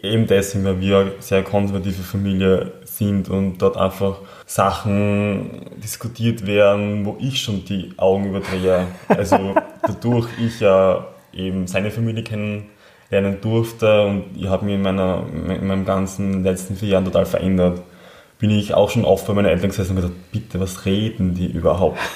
[0.01, 7.05] eben deswegen, weil wir eine sehr konservative Familie sind und dort einfach Sachen diskutiert werden,
[7.05, 8.87] wo ich schon die Augen überdrehe.
[9.07, 15.23] Also dadurch ich ja eben seine Familie kennenlernen durfte und ich habe mich in, meiner,
[15.33, 17.81] in meinem ganzen letzten vier Jahren total verändert,
[18.39, 21.47] bin ich auch schon oft bei meinen Eltern gesessen und gesagt, bitte, was reden die
[21.47, 21.99] überhaupt?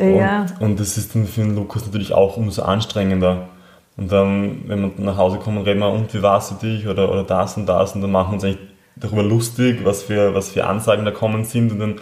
[0.00, 0.46] Ja.
[0.58, 3.48] Und, und das ist dann für den Lukas natürlich auch umso anstrengender.
[3.96, 6.88] Und dann, wenn wir nach Hause kommen, reden wir, und wie war es für dich?
[6.88, 7.94] Oder, oder das und das.
[7.94, 11.44] Und dann machen wir uns eigentlich darüber lustig, was für, was für Ansagen da kommen
[11.44, 11.72] sind.
[11.72, 11.94] Und dann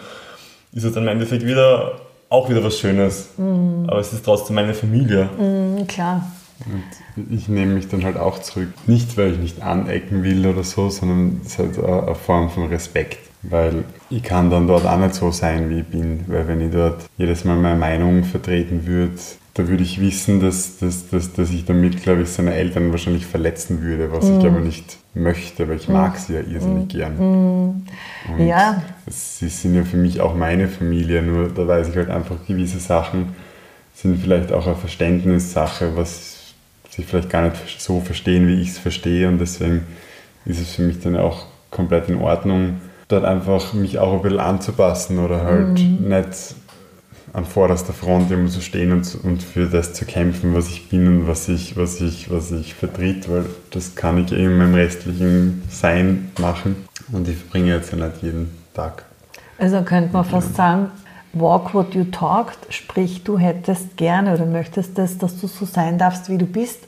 [0.73, 1.99] ist es dann im Endeffekt wieder
[2.29, 3.29] auch wieder was Schönes.
[3.37, 5.29] Aber es ist trotzdem meine Familie.
[5.37, 6.27] Mhm, klar.
[6.65, 8.69] Und ich nehme mich dann halt auch zurück.
[8.85, 12.67] Nicht, weil ich nicht anecken will oder so, sondern es ist halt eine Form von
[12.67, 13.19] Respekt.
[13.41, 16.25] Weil ich kann dann dort auch nicht so sein, wie ich bin.
[16.27, 19.13] Weil wenn ich dort jedes Mal meine Meinung vertreten würde,
[19.55, 23.25] da würde ich wissen, dass, dass, dass, dass ich damit, glaube ich, seine Eltern wahrscheinlich
[23.25, 27.17] verletzen würde, was ich aber nicht möchte, weil ich mag sie ja irrsinnig gern.
[27.17, 27.85] Und
[28.47, 28.81] Ja.
[29.07, 32.79] Sie sind ja für mich auch meine Familie, nur da weiß ich halt einfach, gewisse
[32.79, 33.35] Sachen
[33.95, 36.53] sind vielleicht auch eine Verständnissache, was
[36.89, 39.81] sie vielleicht gar nicht so verstehen, wie ich es verstehe und deswegen
[40.45, 44.39] ist es für mich dann auch komplett in Ordnung, dort einfach mich auch ein bisschen
[44.39, 46.55] anzupassen oder halt nicht
[47.33, 51.07] an vorderster Front immer zu stehen und, und für das zu kämpfen, was ich bin
[51.07, 54.75] und was ich, was ich, was ich vertritt, weil das kann ich eben in meinem
[54.75, 56.75] restlichen Sein machen
[57.11, 59.05] und ich verbringe jetzt ja nicht jeden Tag.
[59.57, 60.91] Also könnte man fast sagen,
[61.33, 65.97] walk what you talked, sprich, du hättest gerne oder möchtest das, dass du so sein
[65.97, 66.79] darfst, wie du bist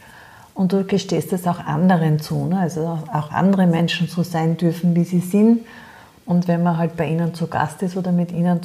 [0.53, 2.45] und du gestehst es auch anderen zu.
[2.45, 2.59] Ne?
[2.59, 5.61] Also auch andere Menschen so sein dürfen, wie sie sind.
[6.25, 8.63] Und wenn man halt bei ihnen zu Gast ist oder mit ihnen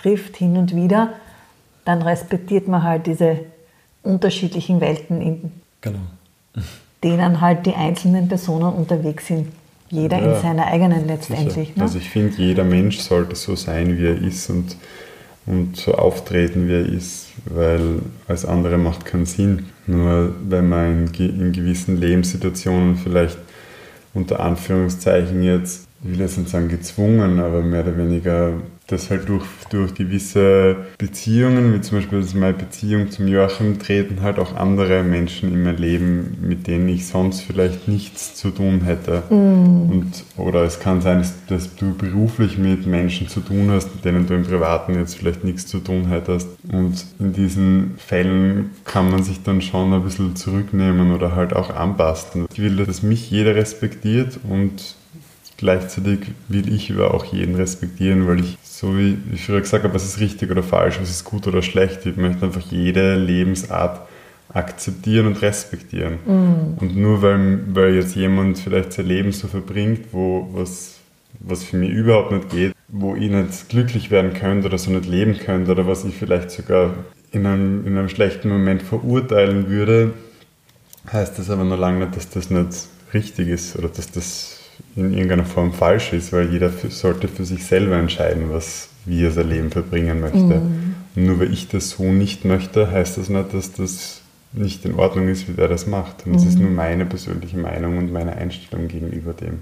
[0.00, 1.14] zusammentrifft, hin und wieder,
[1.84, 3.40] dann respektiert man halt diese
[4.02, 5.98] unterschiedlichen Welten, in Genau.
[7.02, 9.48] denen halt die einzelnen Personen unterwegs sind.
[9.88, 11.74] Jeder in Ja, seiner eigenen letztendlich.
[11.74, 11.82] Ne?
[11.82, 14.76] Also ich finde, jeder Mensch sollte so sein, wie er ist und,
[15.46, 19.66] und so auftreten, wie er ist, weil alles andere macht keinen Sinn.
[19.86, 23.38] Nur wenn man in, in gewissen Lebenssituationen vielleicht
[24.14, 28.52] unter Anführungszeichen jetzt, ich will jetzt nicht sagen gezwungen, aber mehr oder weniger
[28.90, 34.38] das halt durch, durch gewisse Beziehungen, wie zum Beispiel meine Beziehung zum Joachim, treten halt
[34.38, 39.22] auch andere Menschen in mein Leben, mit denen ich sonst vielleicht nichts zu tun hätte.
[39.30, 44.04] Und, oder es kann sein, dass, dass du beruflich mit Menschen zu tun hast, mit
[44.04, 46.48] denen du im Privaten jetzt vielleicht nichts zu tun hättest.
[46.72, 51.70] Und in diesen Fällen kann man sich dann schon ein bisschen zurücknehmen oder halt auch
[51.74, 52.46] anpassen.
[52.52, 54.96] Ich will, dass mich jeder respektiert und
[55.60, 59.94] gleichzeitig will ich aber auch jeden respektieren, weil ich, so wie ich früher gesagt habe,
[59.94, 64.00] was ist richtig oder falsch, was ist gut oder schlecht, ich möchte einfach jede Lebensart
[64.52, 66.18] akzeptieren und respektieren.
[66.80, 70.96] Und nur weil, weil jetzt jemand vielleicht sein Leben so verbringt, wo was,
[71.38, 75.06] was für mich überhaupt nicht geht, wo ich nicht glücklich werden könnte oder so nicht
[75.06, 76.94] leben könnte oder was ich vielleicht sogar
[77.32, 80.14] in einem, in einem schlechten Moment verurteilen würde,
[81.12, 84.59] heißt das aber noch lange nicht, dass das nicht richtig ist oder dass das
[84.96, 89.30] in irgendeiner Form falsch ist, weil jeder sollte für sich selber entscheiden, was, wie er
[89.30, 90.60] sein Leben verbringen möchte.
[91.16, 94.94] Und nur weil ich das so nicht möchte, heißt das nicht, dass das nicht in
[94.94, 96.26] Ordnung ist, wie der das macht.
[96.26, 99.60] Und es ist nur meine persönliche Meinung und meine Einstellung gegenüber dem.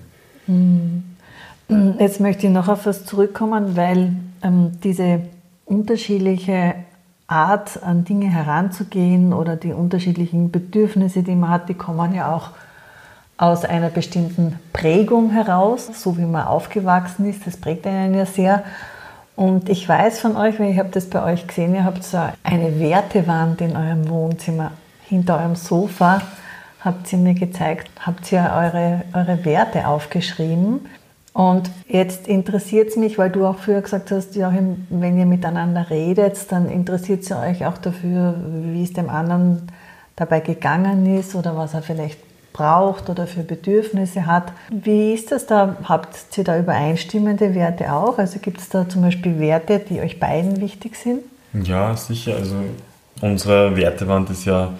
[1.99, 5.21] Jetzt möchte ich noch auf was zurückkommen, weil ähm, diese
[5.67, 6.75] unterschiedliche
[7.27, 12.53] Art, an Dinge heranzugehen oder die unterschiedlichen Bedürfnisse, die man hat, die kommen ja auch
[13.38, 17.46] aus einer bestimmten Prägung heraus, so wie man aufgewachsen ist.
[17.46, 18.64] Das prägt einen ja sehr.
[19.37, 22.18] Und ich weiß von euch, weil ich habe das bei euch gesehen, ihr habt so
[22.42, 24.72] eine Wertewand in eurem Wohnzimmer.
[25.07, 26.20] Hinter eurem Sofa
[26.81, 30.81] habt ihr mir gezeigt, habt ihr eure, eure Werte aufgeschrieben.
[31.33, 35.88] Und jetzt interessiert es mich, weil du auch früher gesagt hast, Joachim, wenn ihr miteinander
[35.88, 39.68] redet, dann interessiert es euch auch dafür, wie es dem anderen
[40.16, 44.53] dabei gegangen ist oder was er vielleicht braucht oder für Bedürfnisse hat.
[44.71, 45.77] Wie ist das da?
[45.85, 48.19] Habt ihr da übereinstimmende Werte auch?
[48.19, 51.21] Also gibt es da zum Beispiel Werte, die euch beiden wichtig sind?
[51.53, 52.37] Ja, sicher.
[52.37, 52.57] Also
[53.21, 54.73] unsere Wertewand ist ja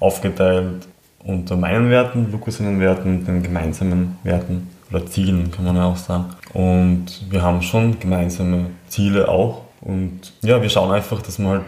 [0.00, 0.86] aufgeteilt
[1.24, 5.86] unter meinen Werten, Lukas seinen Werten und den gemeinsamen Werten oder Zielen, kann man ja
[5.86, 6.26] auch sagen.
[6.52, 9.62] Und wir haben schon gemeinsame Ziele auch.
[9.80, 11.62] Und ja, wir schauen einfach, dass wir halt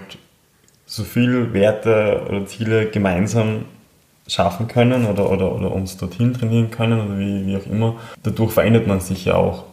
[0.84, 3.64] so viel Werte oder Ziele gemeinsam
[4.26, 7.96] schaffen können oder, oder, oder uns dorthin trainieren können oder wie, wie auch immer.
[8.22, 9.64] Dadurch verändert man sich ja auch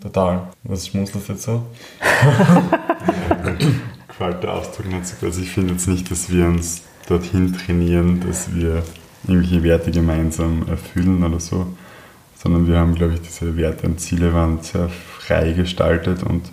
[0.00, 0.48] total.
[0.64, 1.62] Was schmunzelst du jetzt so?
[4.08, 5.28] Gefällt der Ausdruck nicht so gut.
[5.28, 8.82] Also ich finde jetzt nicht, dass wir uns dorthin trainieren, dass wir
[9.26, 11.66] irgendwelche Werte gemeinsam erfüllen oder so,
[12.36, 16.50] sondern wir haben, glaube ich, diese Werte und Ziele waren sehr frei gestaltet und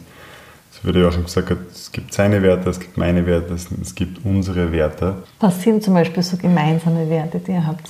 [0.83, 4.25] wie der Joachim gesagt es gibt seine Werte, es gibt meine Werte, es, es gibt
[4.25, 5.23] unsere Werte.
[5.39, 7.89] Was sind zum Beispiel so gemeinsame Werte, die ihr habt?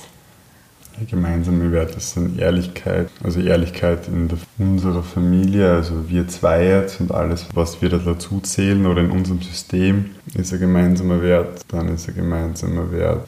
[1.10, 7.12] gemeinsame Werte sind Ehrlichkeit, also Ehrlichkeit in der, unserer Familie, also wir zwei jetzt und
[7.12, 11.62] alles, was wir da dazu zählen oder in unserem System, ist ein gemeinsamer Wert.
[11.68, 13.26] Dann ist ein gemeinsamer Wert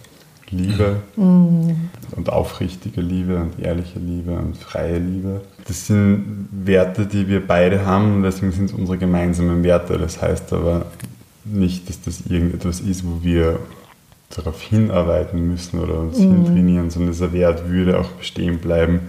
[0.50, 1.90] Liebe mhm.
[2.16, 5.40] und aufrichtige Liebe und ehrliche Liebe und freie Liebe.
[5.66, 9.98] Das sind Werte, die wir beide haben und deswegen sind es unsere gemeinsamen Werte.
[9.98, 10.86] Das heißt aber
[11.44, 13.58] nicht, dass das irgendetwas ist, wo wir
[14.34, 16.44] darauf hinarbeiten müssen oder uns mhm.
[16.44, 19.00] hintrainieren, sondern dieser Wert würde auch bestehen bleiben,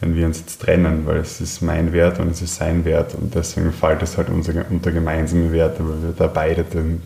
[0.00, 3.14] wenn wir uns jetzt trennen, weil es ist mein Wert und es ist sein Wert
[3.14, 7.02] und deswegen fällt es halt unter, unter gemeinsame Werte, weil wir da beide den,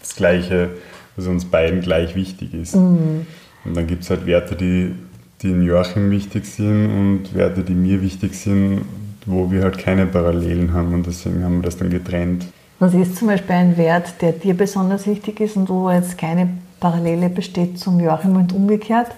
[0.00, 0.70] das Gleiche,
[1.16, 2.76] was uns beiden gleich wichtig ist.
[2.76, 3.26] Mhm.
[3.64, 4.94] Und dann gibt es halt Werte, die,
[5.42, 8.82] die in Joachim wichtig sind und Werte, die mir wichtig sind,
[9.26, 12.46] wo wir halt keine Parallelen haben und deswegen haben wir das dann getrennt.
[12.78, 16.48] Was ist zum Beispiel ein Wert, der dir besonders wichtig ist und wo jetzt keine
[16.80, 19.08] Parallele besteht zum Joachim und umgekehrt?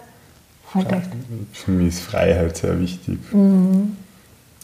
[0.75, 1.03] Ja,
[1.53, 3.19] für mich ist Freiheit sehr wichtig.
[3.33, 3.97] Mhm.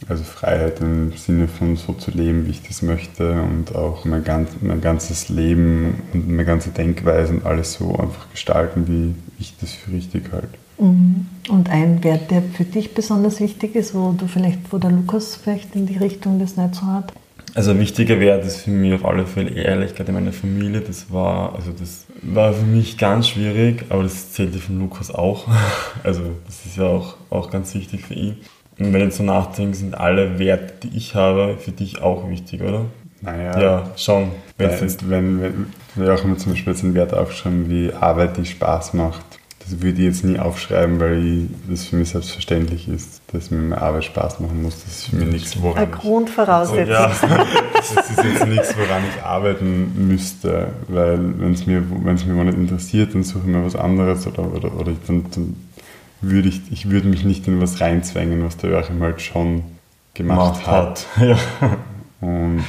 [0.08, 4.22] Also Freiheit im Sinne von so zu leben, wie ich das möchte und auch mein,
[4.22, 9.54] ganz, mein ganzes Leben und meine ganze Denkweise und alles so einfach gestalten, wie ich
[9.60, 10.48] das für richtig halte.
[10.78, 11.26] Mhm.
[11.48, 15.34] Und ein Wert, der für dich besonders wichtig ist, wo du vielleicht, wo der Lukas
[15.34, 17.12] vielleicht in die Richtung das nicht so hat?
[17.54, 20.80] Also ein wichtiger Wert ist für mich auf alle Fälle Ehrlichkeit in meiner Familie.
[20.80, 25.48] Das war, also das war für mich ganz schwierig, aber das zählte von Lukas auch.
[26.04, 28.36] Also das ist ja auch, auch ganz wichtig für ihn.
[28.78, 32.62] Und wenn ich so nachdenke, sind alle Werte, die ich habe, für dich auch wichtig,
[32.62, 32.84] oder?
[33.20, 33.60] Naja.
[33.60, 34.30] Ja, schon.
[34.56, 38.44] Wenn, wenn, wenn, wir auch immer zum Beispiel jetzt einen Wert aufschreiben, wie Arbeit, die
[38.44, 39.24] Spaß macht.
[39.58, 43.58] Das würde ich jetzt nie aufschreiben, weil ich, das für mich selbstverständlich ist, dass mir
[43.58, 44.82] meine Arbeit Spaß machen muss.
[44.84, 46.86] Das ist für mich nichts, woran Eine Grundvoraussetzung.
[46.86, 47.08] Ja,
[47.74, 52.44] das ist jetzt nichts, woran ich arbeiten müsste, weil wenn es mir, wenn's mir mal
[52.44, 55.56] nicht interessiert, dann suche ich mir was anderes oder, oder, oder ich, dann, dann
[56.20, 59.62] würde ich, ich würde mich nicht in was reinzwängen, was der Joachim halt schon
[60.14, 61.06] gemacht hat.
[61.16, 61.20] hat.
[61.20, 61.36] Ja.
[62.20, 62.64] Und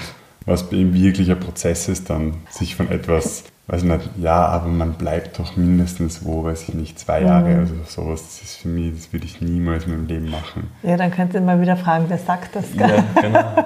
[0.46, 4.46] was bei ihm wirklich ein Prozess ist, dann sich von etwas, weiß ich nicht, ja,
[4.46, 7.60] aber man bleibt doch mindestens wo, weiß ich nicht, zwei Jahre, mhm.
[7.60, 10.70] also sowas, das ist für mich, das würde ich niemals in meinem Leben machen.
[10.84, 12.66] Ja, dann könnte man wieder fragen, wer sagt das?
[12.76, 13.66] Ja, genau.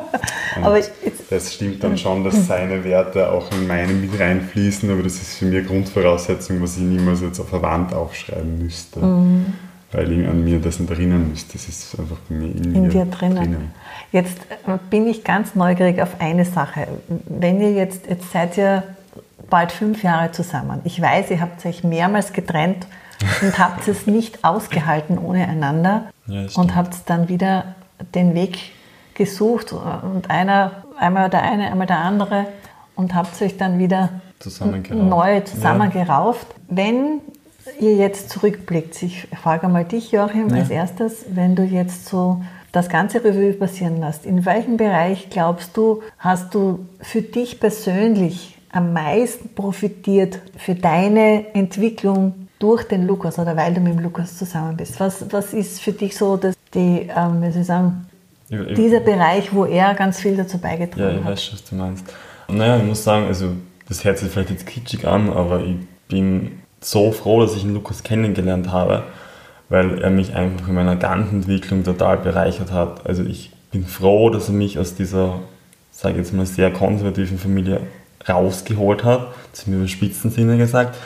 [0.62, 0.86] aber ich,
[1.30, 5.36] das stimmt dann schon, dass seine Werte auch in meine mit reinfließen, aber das ist
[5.36, 9.00] für mich eine Grundvoraussetzung, was ich niemals jetzt auf der Wand aufschreiben müsste.
[9.00, 9.54] Mhm
[9.93, 11.53] weil ich an mir das nicht erinnern müsste.
[11.53, 13.36] Das ist einfach bei mir in, in dir drinnen.
[13.36, 13.71] drinnen.
[14.12, 16.88] Jetzt äh, bin ich ganz neugierig auf eine Sache.
[17.08, 18.84] Wenn ihr jetzt, jetzt seid ihr
[19.49, 20.82] bald fünf Jahre zusammen.
[20.84, 22.88] Ich weiß, ihr habt euch mehrmals getrennt
[23.41, 27.75] und habt es nicht ausgehalten ohne einander ja, und habt dann wieder
[28.15, 28.58] den Weg
[29.13, 32.47] gesucht und einer, einmal der eine, einmal der andere
[32.95, 34.10] und habt euch dann wieder
[34.89, 36.47] neu zusammengerauft.
[36.49, 36.77] Ja.
[36.77, 37.21] Wenn
[37.80, 40.58] ihr jetzt zurückblickt, ich frage mal dich, Joachim, ja.
[40.58, 45.78] als erstes, wenn du jetzt so das ganze Revue passieren lässt, in welchem Bereich glaubst
[45.78, 53.38] du, hast du für dich persönlich am meisten profitiert für deine Entwicklung durch den Lukas
[53.38, 54.99] oder weil du mit dem Lukas zusammen bist?
[54.99, 58.08] Was, was ist für dich so, dass die, ähm, wie soll ich sagen,
[58.49, 61.13] dieser Bereich, wo er ganz viel dazu beigetragen hat?
[61.13, 62.06] Ja, ich weiß, was du meinst.
[62.47, 63.54] Naja, ich muss sagen, also
[63.88, 65.76] das hört sich vielleicht jetzt kitschig an, aber ich
[66.08, 69.04] bin so froh, dass ich den Lukas kennengelernt habe,
[69.69, 73.06] weil er mich einfach in meiner ganzen Entwicklung total bereichert hat.
[73.08, 75.39] Also ich bin froh, dass er mich aus dieser,
[75.91, 77.82] sage ich jetzt mal, sehr konservativen Familie
[78.28, 79.28] rausgeholt hat.
[79.65, 80.98] Mir im Spitzensinne gesagt.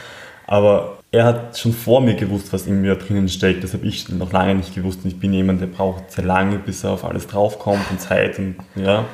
[0.47, 3.63] Aber er hat schon vor mir gewusst, was in mir drinnen steckt.
[3.63, 4.99] Das habe ich noch lange nicht gewusst.
[5.03, 8.37] Und ich bin jemand, der braucht sehr lange, bis er auf alles draufkommt und Zeit
[8.39, 9.05] und ja.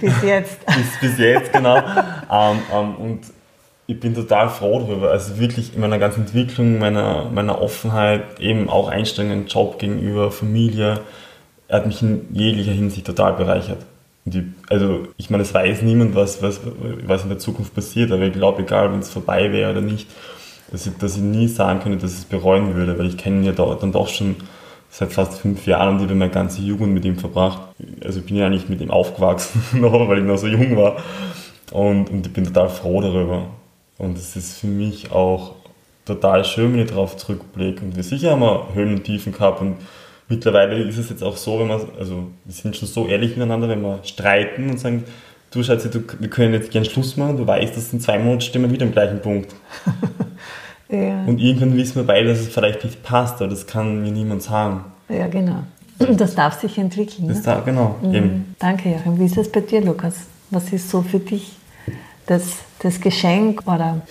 [0.00, 0.66] Bis jetzt.
[0.66, 1.76] bis, bis jetzt, genau.
[2.30, 3.20] ähm, ähm, und
[3.86, 5.10] ich bin total froh darüber.
[5.10, 11.00] Also wirklich in meiner ganzen Entwicklung, meiner, meiner Offenheit, eben auch Einstellungen, Job gegenüber, Familie.
[11.68, 13.78] Er hat mich in jeglicher Hinsicht total bereichert.
[14.24, 16.60] Die, also ich meine, es weiß niemand, was, was,
[17.04, 20.08] was in der Zukunft passiert, aber ich glaube, egal, wenn es vorbei wäre oder nicht,
[20.72, 23.36] dass ich, dass ich nie sagen könnte, dass ich es bereuen würde, weil ich kenne
[23.38, 24.34] ihn ja da, dann doch schon
[24.90, 27.60] seit fast fünf Jahren und ich habe meine ganze Jugend mit ihm verbracht.
[28.04, 30.96] Also ich bin ja nicht mit ihm aufgewachsen, weil ich noch so jung war.
[31.70, 33.46] Und, und ich bin total froh darüber.
[33.98, 35.54] Und es ist für mich auch
[36.04, 37.84] total schön, wenn ich darauf zurückblicke.
[37.84, 39.60] Und wir sicher haben wir Höhen und Tiefen gehabt.
[39.60, 39.76] Und
[40.28, 43.68] mittlerweile ist es jetzt auch so, wenn wir, also wir sind schon so ehrlich miteinander,
[43.68, 45.04] wenn wir streiten und sagen,
[45.50, 48.42] du Schatzi, du, wir können jetzt gerne Schluss machen, du weißt, dass in zwei Monaten
[48.42, 49.54] stehen wir wieder am gleichen Punkt.
[50.88, 51.24] ja.
[51.24, 54.42] Und irgendwann wissen wir beide, dass es vielleicht nicht passt, aber das kann mir niemand
[54.42, 54.84] sagen.
[55.08, 55.64] Ja, genau.
[55.98, 57.28] Das darf sich entwickeln.
[57.28, 57.42] Das ne?
[57.44, 57.96] darf, genau.
[58.02, 58.54] Mhm.
[58.58, 59.18] Danke, Joachim.
[59.18, 60.14] Wie ist es bei dir, Lukas?
[60.50, 61.52] Was ist so für dich
[62.26, 62.42] das,
[62.80, 64.02] das Geschenk oder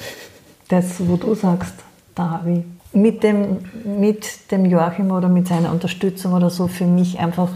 [0.70, 1.74] das, wo du sagst,
[2.16, 6.86] da habe ich mit dem, mit dem Joachim oder mit seiner Unterstützung oder so für
[6.86, 7.50] mich einfach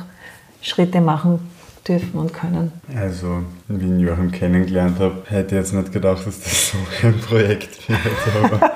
[0.61, 1.39] Schritte machen
[1.87, 2.71] dürfen und können.
[2.95, 7.17] Also, wie ich Joachim kennengelernt habe, hätte ich jetzt nicht gedacht, dass das so ein
[7.19, 7.99] Projekt wird.
[8.43, 8.71] Aber,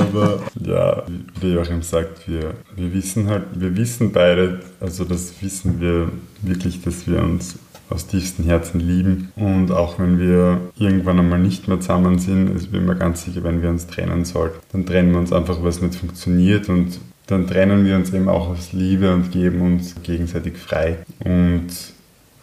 [0.00, 1.02] aber ja,
[1.40, 6.08] wie Joachim sagt, wir, wir wissen halt, wir wissen beide, also das wissen wir
[6.42, 7.58] wirklich, dass wir uns
[7.90, 9.32] aus tiefstem Herzen lieben.
[9.36, 13.44] Und auch wenn wir irgendwann einmal nicht mehr zusammen sind, ist mir immer ganz sicher,
[13.44, 17.46] wenn wir uns trennen sollten, dann trennen wir uns einfach, was nicht funktioniert und dann
[17.46, 20.98] trennen wir uns eben auch aus Liebe und geben uns gegenseitig frei.
[21.24, 21.68] Und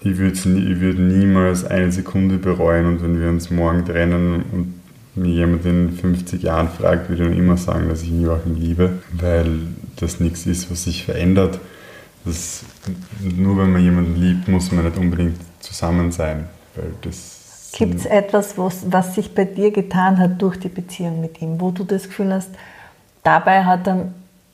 [0.02, 0.38] ich würde
[0.82, 4.74] würd niemals eine Sekunde bereuen und wenn wir uns morgen trennen und
[5.16, 8.94] mir jemand in 50 Jahren fragt, würde ich immer sagen, dass ich ihn Joachim liebe,
[9.14, 9.60] weil
[9.96, 11.60] das nichts ist, was sich verändert.
[12.26, 12.64] Das,
[13.22, 16.48] nur wenn man jemanden liebt, muss man nicht unbedingt zusammen sein.
[17.74, 21.60] Gibt es etwas, was, was sich bei dir getan hat durch die Beziehung mit ihm,
[21.60, 22.52] wo du das Gefühl hast,
[23.24, 24.08] dabei hat er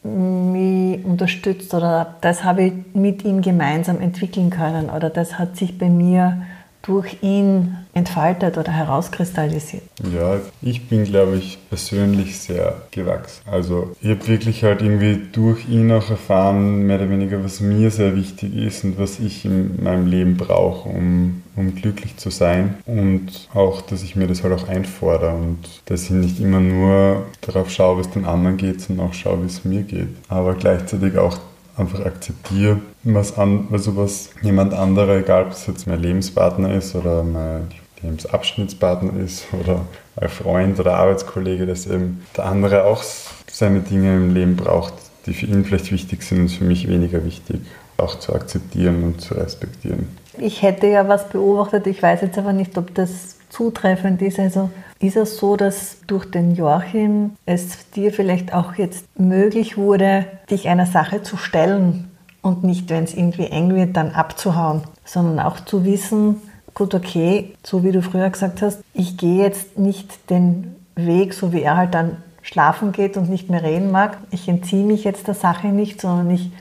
[0.03, 5.78] mich unterstützt oder das habe ich mit ihm gemeinsam entwickeln können oder das hat sich
[5.78, 6.41] bei mir
[6.82, 9.84] durch ihn entfaltet oder herauskristallisiert?
[10.13, 13.41] Ja, ich bin, glaube ich, persönlich sehr gewachsen.
[13.49, 17.91] Also ich habe wirklich halt irgendwie durch ihn auch erfahren, mehr oder weniger, was mir
[17.91, 22.75] sehr wichtig ist und was ich in meinem Leben brauche, um, um glücklich zu sein.
[22.86, 27.25] Und auch, dass ich mir das halt auch einfordere und dass ich nicht immer nur
[27.41, 30.09] darauf schaue, es den anderen geht, sondern auch schaue, wie es mir geht.
[30.30, 31.38] Aber gleichzeitig auch
[31.80, 36.95] einfach akzeptiere, was, an, also was jemand anderer, egal ob es jetzt mein Lebenspartner ist
[36.95, 37.67] oder mein
[38.01, 39.82] Lebensabschnittspartner ist oder
[40.15, 43.03] ein Freund oder Arbeitskollege, dass eben der andere auch
[43.49, 44.93] seine Dinge im Leben braucht,
[45.25, 47.61] die für ihn vielleicht wichtig sind und für mich weniger wichtig,
[47.97, 50.07] auch zu akzeptieren und zu respektieren.
[50.38, 54.39] Ich hätte ja was beobachtet, ich weiß jetzt aber nicht, ob das zutreffend ist.
[54.39, 54.70] Also
[55.00, 60.68] ist es so, dass durch den Joachim es dir vielleicht auch jetzt möglich wurde, dich
[60.68, 65.60] einer Sache zu stellen und nicht, wenn es irgendwie eng wird, dann abzuhauen, sondern auch
[65.60, 66.41] zu wissen,
[66.74, 71.52] gut, okay, so wie du früher gesagt hast, ich gehe jetzt nicht den Weg, so
[71.52, 74.18] wie er halt dann schlafen geht und nicht mehr reden mag.
[74.32, 76.52] Ich entziehe mich jetzt der Sache nicht, sondern ich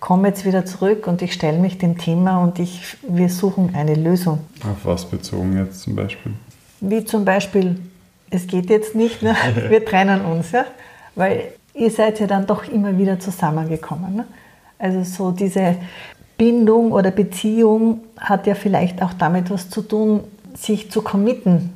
[0.00, 3.94] komme jetzt wieder zurück und ich stelle mich dem Thema und ich, wir suchen eine
[3.94, 4.40] Lösung.
[4.62, 6.32] Auf was bezogen jetzt zum Beispiel?
[6.80, 7.80] Wie zum Beispiel,
[8.30, 9.34] es geht jetzt nicht, ne?
[9.68, 10.64] wir trennen uns, ja?
[11.14, 14.16] weil ihr seid ja dann doch immer wieder zusammengekommen.
[14.16, 14.26] Ne?
[14.78, 15.76] Also so diese
[16.36, 20.24] Bindung oder Beziehung hat ja vielleicht auch damit was zu tun,
[20.54, 21.74] sich zu committen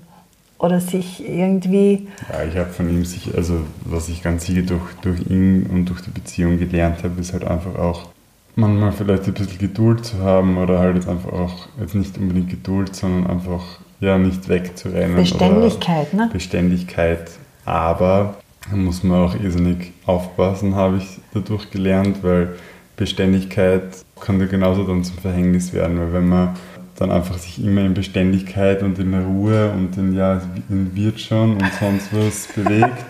[0.62, 2.06] oder sich irgendwie.
[2.30, 5.86] Ja, ich habe von ihm sich, also was ich ganz sicher durch, durch ihn und
[5.86, 8.08] durch die Beziehung gelernt habe, ist halt einfach auch
[8.54, 12.48] manchmal vielleicht ein bisschen Geduld zu haben oder halt jetzt einfach auch, jetzt nicht unbedingt
[12.48, 15.16] Geduld, sondern einfach ja nicht wegzurennen.
[15.16, 16.30] Beständigkeit, ne?
[16.32, 17.32] Beständigkeit.
[17.64, 18.36] Aber
[18.70, 22.56] da muss man auch irrsinnig aufpassen, habe ich dadurch gelernt, weil
[22.96, 23.82] Beständigkeit
[24.20, 26.54] kann ja genauso dann zum Verhängnis werden, weil wenn man
[27.02, 31.52] dann einfach sich immer in Beständigkeit und in Ruhe und in ja, in wird schon
[31.54, 33.04] und sonst was bewegt,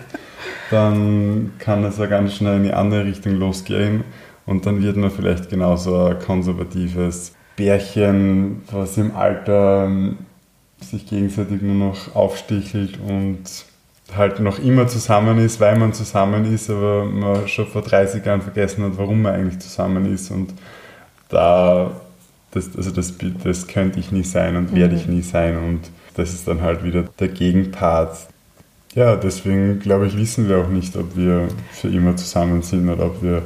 [0.71, 4.03] dann kann es ja ganz schnell in die andere Richtung losgehen
[4.45, 10.17] und dann wird man vielleicht genauso ein konservatives Bärchen, was im Alter ähm,
[10.81, 13.43] sich gegenseitig nur noch aufstichelt und
[14.15, 18.41] halt noch immer zusammen ist, weil man zusammen ist, aber man schon vor 30 Jahren
[18.41, 20.29] vergessen hat, warum man eigentlich zusammen ist.
[20.31, 20.53] Und
[21.29, 21.91] da,
[22.53, 25.15] das, also das, das könnte ich nie sein und werde ich mhm.
[25.15, 25.57] nie sein.
[25.57, 25.81] Und
[26.15, 28.27] das ist dann halt wieder der Gegenpart.
[28.95, 33.07] Ja, deswegen glaube ich, wissen wir auch nicht, ob wir für immer zusammen sind oder
[33.07, 33.41] ob wir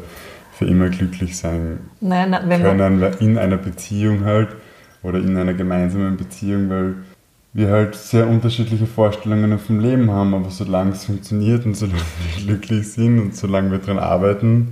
[0.58, 4.50] für immer glücklich sein Nein, können in einer Beziehung halt
[5.04, 6.96] oder in einer gemeinsamen Beziehung, weil
[7.54, 12.02] wir halt sehr unterschiedliche Vorstellungen vom Leben haben, aber solange es funktioniert und solange
[12.36, 14.72] wir glücklich sind und solange wir daran arbeiten,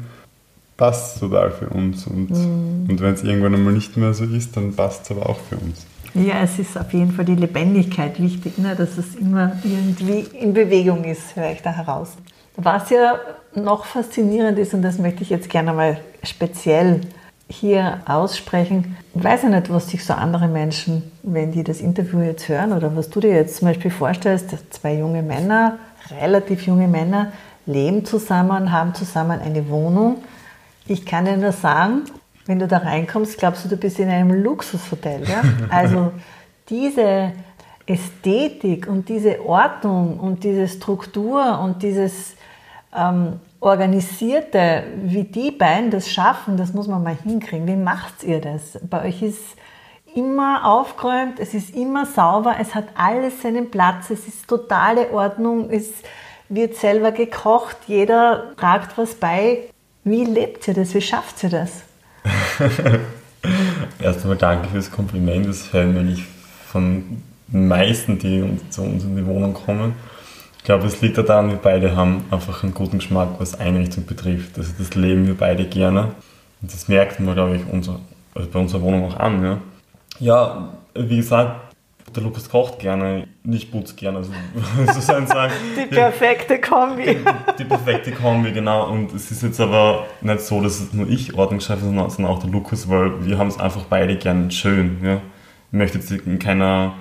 [0.77, 2.05] passt total für uns.
[2.07, 2.87] Und, mhm.
[2.89, 5.57] und wenn es irgendwann einmal nicht mehr so ist, dann passt es aber auch für
[5.57, 5.85] uns.
[6.13, 8.73] Ja, es ist auf jeden Fall die Lebendigkeit wichtig, ne?
[8.75, 12.13] dass es immer irgendwie in Bewegung ist, höre ich da heraus.
[12.55, 13.19] Was ja
[13.53, 17.01] noch faszinierend ist, und das möchte ich jetzt gerne mal speziell
[17.49, 22.21] hier aussprechen, ich weiß ja nicht, was sich so andere Menschen, wenn die das Interview
[22.21, 25.77] jetzt hören oder was du dir jetzt zum Beispiel vorstellst, zwei junge Männer,
[26.21, 27.33] relativ junge Männer,
[27.65, 30.19] leben zusammen, haben zusammen eine Wohnung.
[30.87, 32.03] Ich kann dir nur sagen,
[32.45, 35.23] wenn du da reinkommst, glaubst du, du bist in einem Luxushotel.
[35.27, 35.41] Ja?
[35.69, 36.11] Also
[36.69, 37.31] diese
[37.87, 42.35] Ästhetik und diese Ordnung und diese Struktur und dieses
[42.95, 47.67] ähm, Organisierte, wie die beiden das schaffen, das muss man mal hinkriegen.
[47.67, 48.79] Wie macht ihr das?
[48.89, 49.55] Bei euch ist
[50.13, 55.69] immer aufgeräumt, es ist immer sauber, es hat alles seinen Platz, es ist totale Ordnung,
[55.69, 55.91] es
[56.47, 59.69] wird selber gekocht, jeder tragt was bei.
[60.07, 60.93] Wie lebt ihr das?
[60.93, 61.81] Wie schafft ihr das?
[63.99, 65.47] Erst einmal danke fürs Kompliment.
[65.47, 66.23] Das hören wir nicht
[66.67, 69.95] von den meisten, die zu uns in die Wohnung kommen.
[70.59, 74.59] Ich glaube, es liegt daran, wir beide haben einfach einen guten Geschmack, was Einrichtung betrifft.
[74.59, 76.11] Also das leben wir beide gerne.
[76.61, 77.99] Und das merkt man, glaube ich, unser,
[78.35, 79.43] also bei unserer Wohnung auch an.
[79.43, 79.57] Ja,
[80.19, 81.64] ja wie gesagt,
[82.13, 84.19] der Lukas kocht gerne, nicht putzt gerne.
[84.19, 84.31] Also,
[84.93, 85.53] so sagen.
[85.75, 87.05] Die perfekte Kombi.
[87.05, 87.17] Die,
[87.59, 88.89] die, perfekte Kombi, genau.
[88.89, 92.33] Und es ist jetzt aber nicht so, dass es nur ich Ordnung schaffe, sondern, sondern
[92.33, 94.99] auch der Lukas, weil wir haben es einfach beide gern schön.
[95.03, 95.15] Ja.
[95.71, 96.93] Ich möchte jetzt in keiner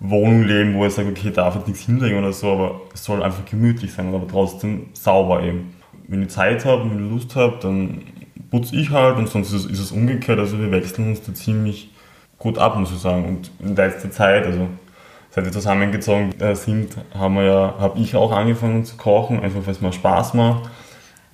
[0.00, 3.22] Wohnung leben, wo ich sage, okay, darf jetzt nichts hinlegen oder so, aber es soll
[3.22, 5.74] einfach gemütlich sein, aber trotzdem sauber eben.
[6.08, 8.02] Wenn ich Zeit habe, wenn ich Lust habe, dann
[8.50, 10.38] putze ich halt und sonst ist es umgekehrt.
[10.38, 11.91] Also wir wechseln uns da ziemlich
[12.42, 13.24] gut ab, muss ich sagen.
[13.24, 14.68] Und in letzter Zeit, also
[15.30, 19.80] seit wir zusammengezogen sind, haben ja, habe ich auch angefangen zu kochen, einfach weil es
[19.80, 20.68] mir Spaß macht.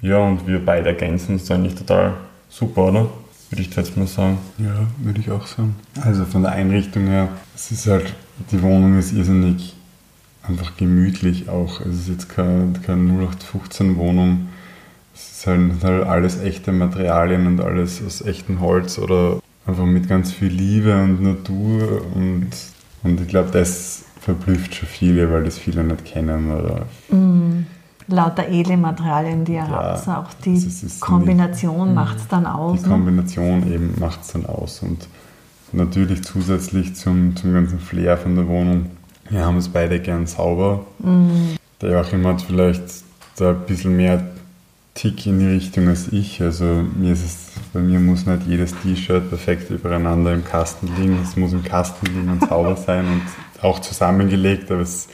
[0.01, 2.15] Ja, und wir beide ergänzen uns eigentlich total
[2.49, 3.07] super, oder?
[3.51, 4.39] Würde ich jetzt mal sagen.
[4.59, 5.75] Ja, würde ich auch sagen.
[6.03, 8.15] Also von der Einrichtung her, es ist halt,
[8.53, 9.75] die Wohnung ist irrsinnig
[10.47, 11.81] einfach gemütlich auch.
[11.81, 14.49] Es ist jetzt keine, keine 0815 Wohnung.
[15.15, 20.09] Es ist halt, halt alles echte Materialien und alles aus echtem Holz oder einfach mit
[20.09, 22.49] ganz viel Liebe und Natur und,
[23.03, 26.51] und ich glaube, das verblüfft schon viele, weil das viele nicht kennen.
[26.51, 27.67] Oder mm,
[28.09, 30.67] lauter edle Materialien, die ihr ja, habt, auch die
[31.01, 32.79] Kombination macht es dann aus.
[32.81, 32.93] Die ne?
[32.93, 35.07] Kombination eben macht es dann aus und
[35.73, 38.87] natürlich zusätzlich zum, zum ganzen Flair von der Wohnung.
[39.29, 40.87] Wir haben es beide gern sauber.
[41.01, 41.57] Mm.
[41.83, 42.83] Der Joachim hat vielleicht
[43.37, 44.27] da ein bisschen mehr
[44.99, 46.43] Tick in die Richtung als ich.
[46.43, 51.21] Also mir ist es, bei mir muss nicht jedes T-Shirt perfekt übereinander im Kasten liegen.
[51.23, 53.23] Es muss im Kasten liegen und sauber sein und
[53.63, 55.07] auch zusammengelegt, aber es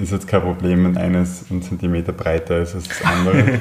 [0.00, 3.58] ist jetzt kein Problem, wenn eines einen Zentimeter breiter ist als das andere.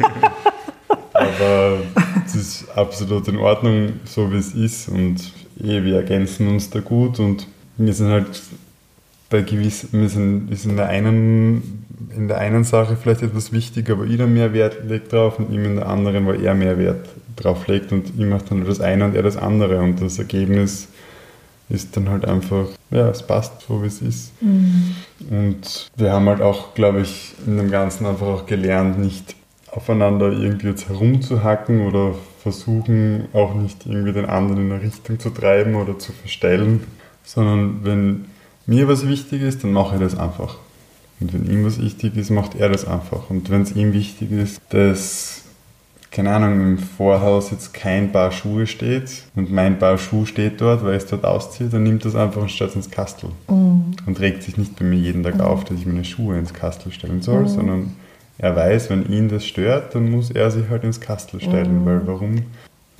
[1.13, 1.80] aber
[2.28, 6.80] es ist absolut in Ordnung, so wie es ist und eh, wir ergänzen uns da
[6.80, 7.47] gut und
[7.78, 8.43] wir sind halt
[9.32, 11.84] bei gewissen, wir sind, wir sind in der einen
[12.16, 15.51] in der einen Sache vielleicht etwas wichtiger, wo ich dann mehr Wert legt drauf und
[15.51, 18.82] ihm in der anderen, wo er mehr Wert drauf legt und ich mache dann das
[18.82, 20.88] eine und er das andere und das Ergebnis
[21.70, 24.41] ist dann halt einfach, ja, es passt so, wie es ist.
[24.41, 24.95] Mhm.
[25.30, 29.36] Und wir haben halt auch, glaube ich, in dem Ganzen einfach auch gelernt, nicht
[29.72, 35.32] aufeinander irgendwie jetzt herumzuhacken oder versuchen auch nicht irgendwie den anderen in eine Richtung zu
[35.32, 36.84] treiben oder zu verstellen,
[37.24, 38.26] sondern wenn
[38.68, 40.57] mir was wichtig ist, dann mache ich das einfach.
[41.26, 43.32] Und wenn ihm was wichtig ist, macht er das einfach.
[43.32, 45.41] Und wenn es ihm wichtig ist, dass,
[46.11, 50.86] keine Ahnung, im Vorhaus jetzt kein Paar Schuhe steht und mein Paar Schuh steht dort,
[50.86, 53.30] weil ich es dort ausziehe, dann nimmt das einfach und stellt es ins Kastel.
[53.47, 53.95] Mhm.
[54.05, 55.41] Und regt sich nicht bei mir jeden Tag mhm.
[55.41, 57.47] auf, dass ich meine Schuhe ins Kastel stellen soll, mhm.
[57.47, 57.95] sondern
[58.38, 61.86] er weiß, wenn ihn das stört, dann muss er sich halt ins Kastel stellen, mhm.
[61.88, 62.43] weil warum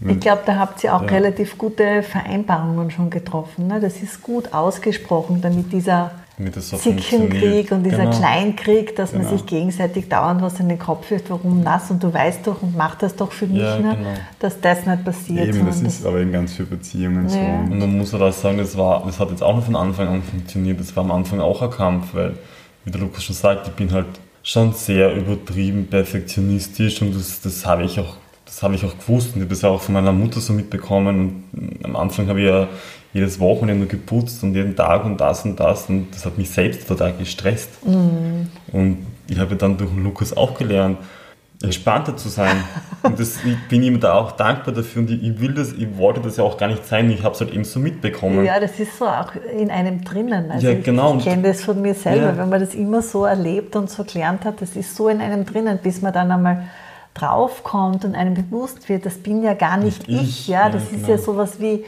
[0.06, 1.08] ich glaube, da habt ihr auch ja.
[1.08, 3.68] relativ gute Vereinbarungen schon getroffen.
[3.68, 3.80] Ne?
[3.80, 6.12] Das ist gut ausgesprochen, damit dieser
[6.58, 8.18] so Zickenkrieg und dieser genau.
[8.18, 9.24] Kleinkrieg, dass genau.
[9.24, 12.62] man sich gegenseitig dauernd was in den Kopf wirft, warum nass und du weißt doch
[12.62, 13.96] und mach das doch für mich, ja, ne?
[13.96, 14.10] genau.
[14.40, 15.56] dass das nicht passiert.
[15.56, 17.30] Eben, das ist aber in ganz vielen Beziehungen ja.
[17.30, 17.40] so.
[17.40, 20.80] Und man muss auch sagen, das, war, das hat jetzt auch von Anfang an funktioniert.
[20.80, 22.34] Das war am Anfang auch ein Kampf, weil,
[22.84, 24.08] wie der Lukas schon sagt, ich bin halt
[24.44, 29.30] schon sehr übertrieben perfektionistisch und das, das habe ich auch das habe ich auch gewusst
[29.30, 31.44] und ich habe das auch von meiner Mutter so mitbekommen.
[31.52, 32.68] Und am Anfang habe ich ja
[33.16, 36.86] jedes Wochenende geputzt und jeden Tag und das und das und das hat mich selbst
[36.86, 37.70] total gestresst.
[37.88, 38.50] Mhm.
[38.74, 40.98] Und ich habe dann durch den Lukas auch gelernt,
[41.64, 42.58] entspannter zu sein.
[43.04, 45.98] und das, ich bin ihm da auch dankbar dafür und ich, ich, will das, ich
[45.98, 48.44] wollte das ja auch gar nicht sein, ich habe es halt eben so mitbekommen.
[48.44, 50.52] Ja, das ist so auch in einem drinnen.
[50.52, 51.14] Also ja, genau.
[51.14, 52.38] Ich, ich kenne das von mir selber, ja.
[52.38, 55.46] wenn man das immer so erlebt und so gelernt hat, das ist so in einem
[55.46, 56.64] drinnen, bis man dann einmal
[57.14, 60.84] draufkommt und einem bewusst wird, das bin ja gar nicht, nicht ich, ich, ja, das
[60.92, 61.18] ja, ist genau.
[61.18, 61.86] ja sowas wie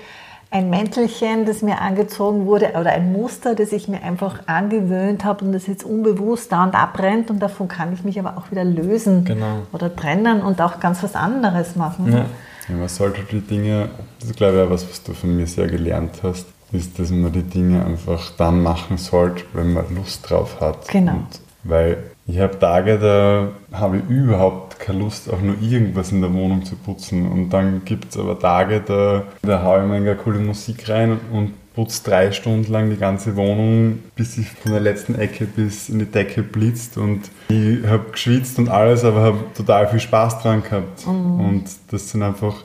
[0.49, 5.45] ein Mäntelchen, das mir angezogen wurde oder ein Muster, das ich mir einfach angewöhnt habe
[5.45, 8.63] und das jetzt unbewusst da und abbrennt und davon kann ich mich aber auch wieder
[8.63, 9.63] lösen genau.
[9.73, 12.11] oder trennen und auch ganz was anderes machen.
[12.11, 12.25] Ja.
[12.69, 13.89] ja man sollte die Dinge,
[14.19, 17.11] das ist glaube ich auch was, was du von mir sehr gelernt hast, ist, dass
[17.11, 20.87] man die Dinge einfach dann machen sollte, wenn man Lust drauf hat.
[20.87, 21.13] Genau.
[21.13, 21.97] Und weil
[22.28, 26.65] ich habe Tage, da habe ich überhaupt keine Lust, auch nur irgendwas in der Wohnung
[26.65, 27.25] zu putzen.
[27.25, 31.19] Und dann gibt es aber Tage, da, da haue ich mir eine coole Musik rein
[31.32, 35.88] und putze drei Stunden lang die ganze Wohnung, bis sie von der letzten Ecke bis
[35.88, 36.97] in die Decke blitzt.
[36.97, 41.07] Und ich habe geschwitzt und alles, aber habe total viel Spaß dran gehabt.
[41.07, 41.39] Mhm.
[41.39, 42.55] Und das sind einfach,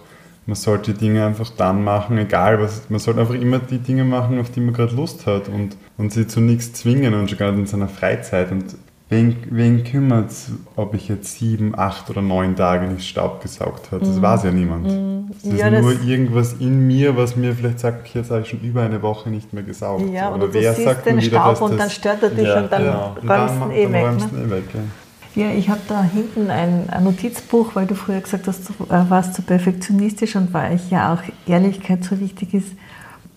[0.46, 2.88] man sollte die Dinge einfach dann machen, egal was.
[2.88, 6.12] Man sollte einfach immer die Dinge machen, auf die man gerade Lust hat und, und
[6.12, 8.50] sie zu nichts zwingen und schon gar nicht in seiner Freizeit.
[8.50, 8.64] Und
[9.12, 13.92] wen, wen kümmert es, ob ich jetzt sieben, acht oder neun Tage nicht Staub gesaugt
[13.92, 14.04] habe?
[14.04, 14.22] Das Mhm.
[14.22, 14.86] weiß ja niemand.
[14.88, 15.30] Mhm.
[15.38, 18.40] Es ist Ja, das- nur irgendwas in mir, was mir vielleicht sagt, okay, jetzt habe
[18.40, 20.02] ich schon über eine Woche nicht mehr gesaugt.
[20.12, 22.48] Ja, oder du wer siehst sagt den wieder, Staub und das- dann stört er dich
[22.48, 22.86] Ja, und dann.
[23.22, 24.32] Und räumst du ihn eh weg.
[24.32, 24.44] Ne?
[24.46, 24.80] eh weg ja.
[25.34, 29.08] Ja, ich habe da hinten ein, ein Notizbuch, weil du früher gesagt hast, du äh,
[29.08, 32.68] warst zu perfektionistisch und weil ich ja auch Ehrlichkeit so wichtig ist.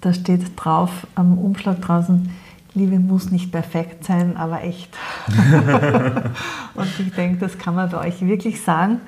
[0.01, 2.29] Da steht drauf am Umschlag draußen,
[2.75, 4.95] Liebe muss nicht perfekt sein, aber echt.
[6.75, 8.99] und ich denke, das kann man bei euch wirklich sagen.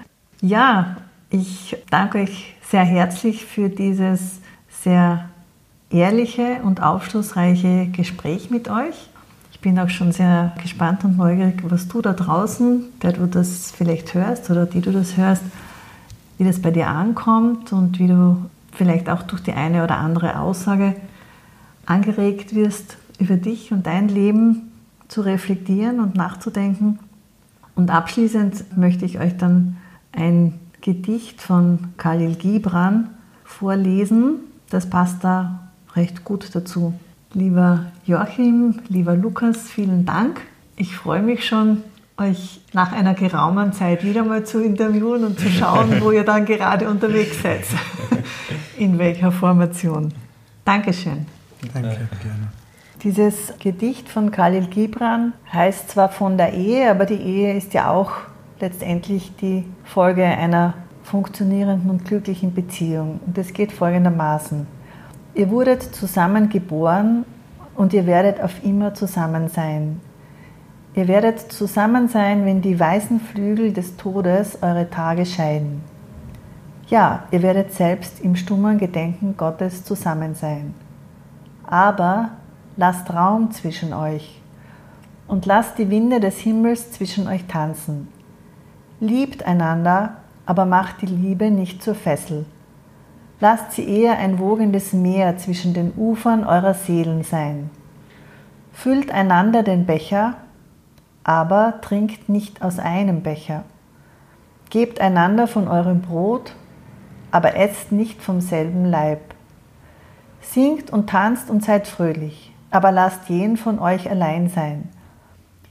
[0.41, 0.97] Ja,
[1.29, 4.39] ich danke euch sehr herzlich für dieses
[4.69, 5.29] sehr
[5.89, 9.09] ehrliche und aufschlussreiche Gespräch mit euch.
[9.51, 13.71] Ich bin auch schon sehr gespannt und neugierig, was du da draußen, der du das
[13.71, 15.43] vielleicht hörst oder die du das hörst,
[16.37, 18.37] wie das bei dir ankommt und wie du
[18.71, 20.95] vielleicht auch durch die eine oder andere Aussage
[21.85, 24.71] angeregt wirst, über dich und dein Leben
[25.07, 26.99] zu reflektieren und nachzudenken.
[27.75, 29.77] Und abschließend möchte ich euch dann
[30.11, 33.09] ein Gedicht von Khalil Gibran
[33.43, 34.39] vorlesen.
[34.69, 36.93] Das passt da recht gut dazu.
[37.33, 40.41] Lieber Joachim, lieber Lukas, vielen Dank.
[40.75, 41.83] Ich freue mich schon,
[42.17, 46.45] euch nach einer geraumen Zeit wieder mal zu interviewen und zu schauen, wo ihr dann
[46.45, 47.65] gerade unterwegs seid.
[48.77, 50.13] In welcher Formation.
[50.65, 51.25] Dankeschön.
[51.73, 52.51] Danke, gerne.
[53.03, 57.91] Dieses Gedicht von Khalil Gibran heißt zwar von der Ehe, aber die Ehe ist ja
[57.91, 58.11] auch
[58.59, 60.73] letztendlich die Folge einer
[61.03, 63.19] funktionierenden und glücklichen Beziehung.
[63.25, 64.65] Und es geht folgendermaßen.
[65.35, 67.23] Ihr wurdet zusammen geboren
[67.75, 70.01] und ihr werdet auf immer zusammen sein.
[70.95, 75.83] Ihr werdet zusammen sein, wenn die weißen Flügel des Todes eure Tage scheiden.
[76.87, 80.73] Ja, ihr werdet selbst im stummen Gedenken Gottes zusammen sein.
[81.67, 82.31] Aber
[82.77, 84.39] lasst Raum zwischen euch
[85.27, 88.07] und lasst die Winde des Himmels zwischen euch tanzen.
[88.99, 92.45] Liebt einander, aber macht die Liebe nicht zur Fessel.
[93.39, 97.69] Lasst sie eher ein wogendes Meer zwischen den Ufern eurer Seelen sein.
[98.71, 100.35] Füllt einander den Becher,
[101.23, 103.63] aber trinkt nicht aus einem Becher.
[104.69, 106.53] Gebt einander von eurem Brot,
[107.31, 109.19] aber esst nicht vom selben Leib.
[110.41, 112.46] Singt und tanzt und seid fröhlich,
[112.77, 114.89] aber lasst jeden von euch allein sein,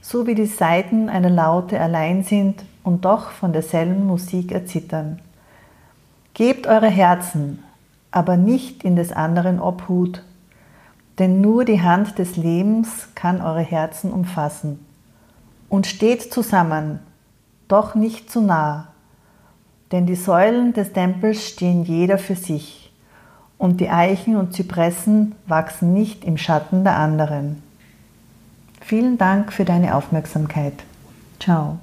[0.01, 5.21] so wie die Saiten einer Laute allein sind und doch von derselben Musik erzittern.
[6.33, 7.63] Gebt eure Herzen,
[8.11, 10.21] aber nicht in des anderen Obhut,
[11.17, 14.85] denn nur die Hand des Lebens kann eure Herzen umfassen.
[15.69, 16.99] Und steht zusammen,
[17.69, 18.89] doch nicht zu nah,
[19.93, 22.86] denn die Säulen des Tempels stehen jeder für sich,
[23.57, 27.61] und die Eichen und Zypressen wachsen nicht im Schatten der anderen.
[28.81, 30.83] Vielen Dank für deine Aufmerksamkeit.
[31.39, 31.79] Ciao.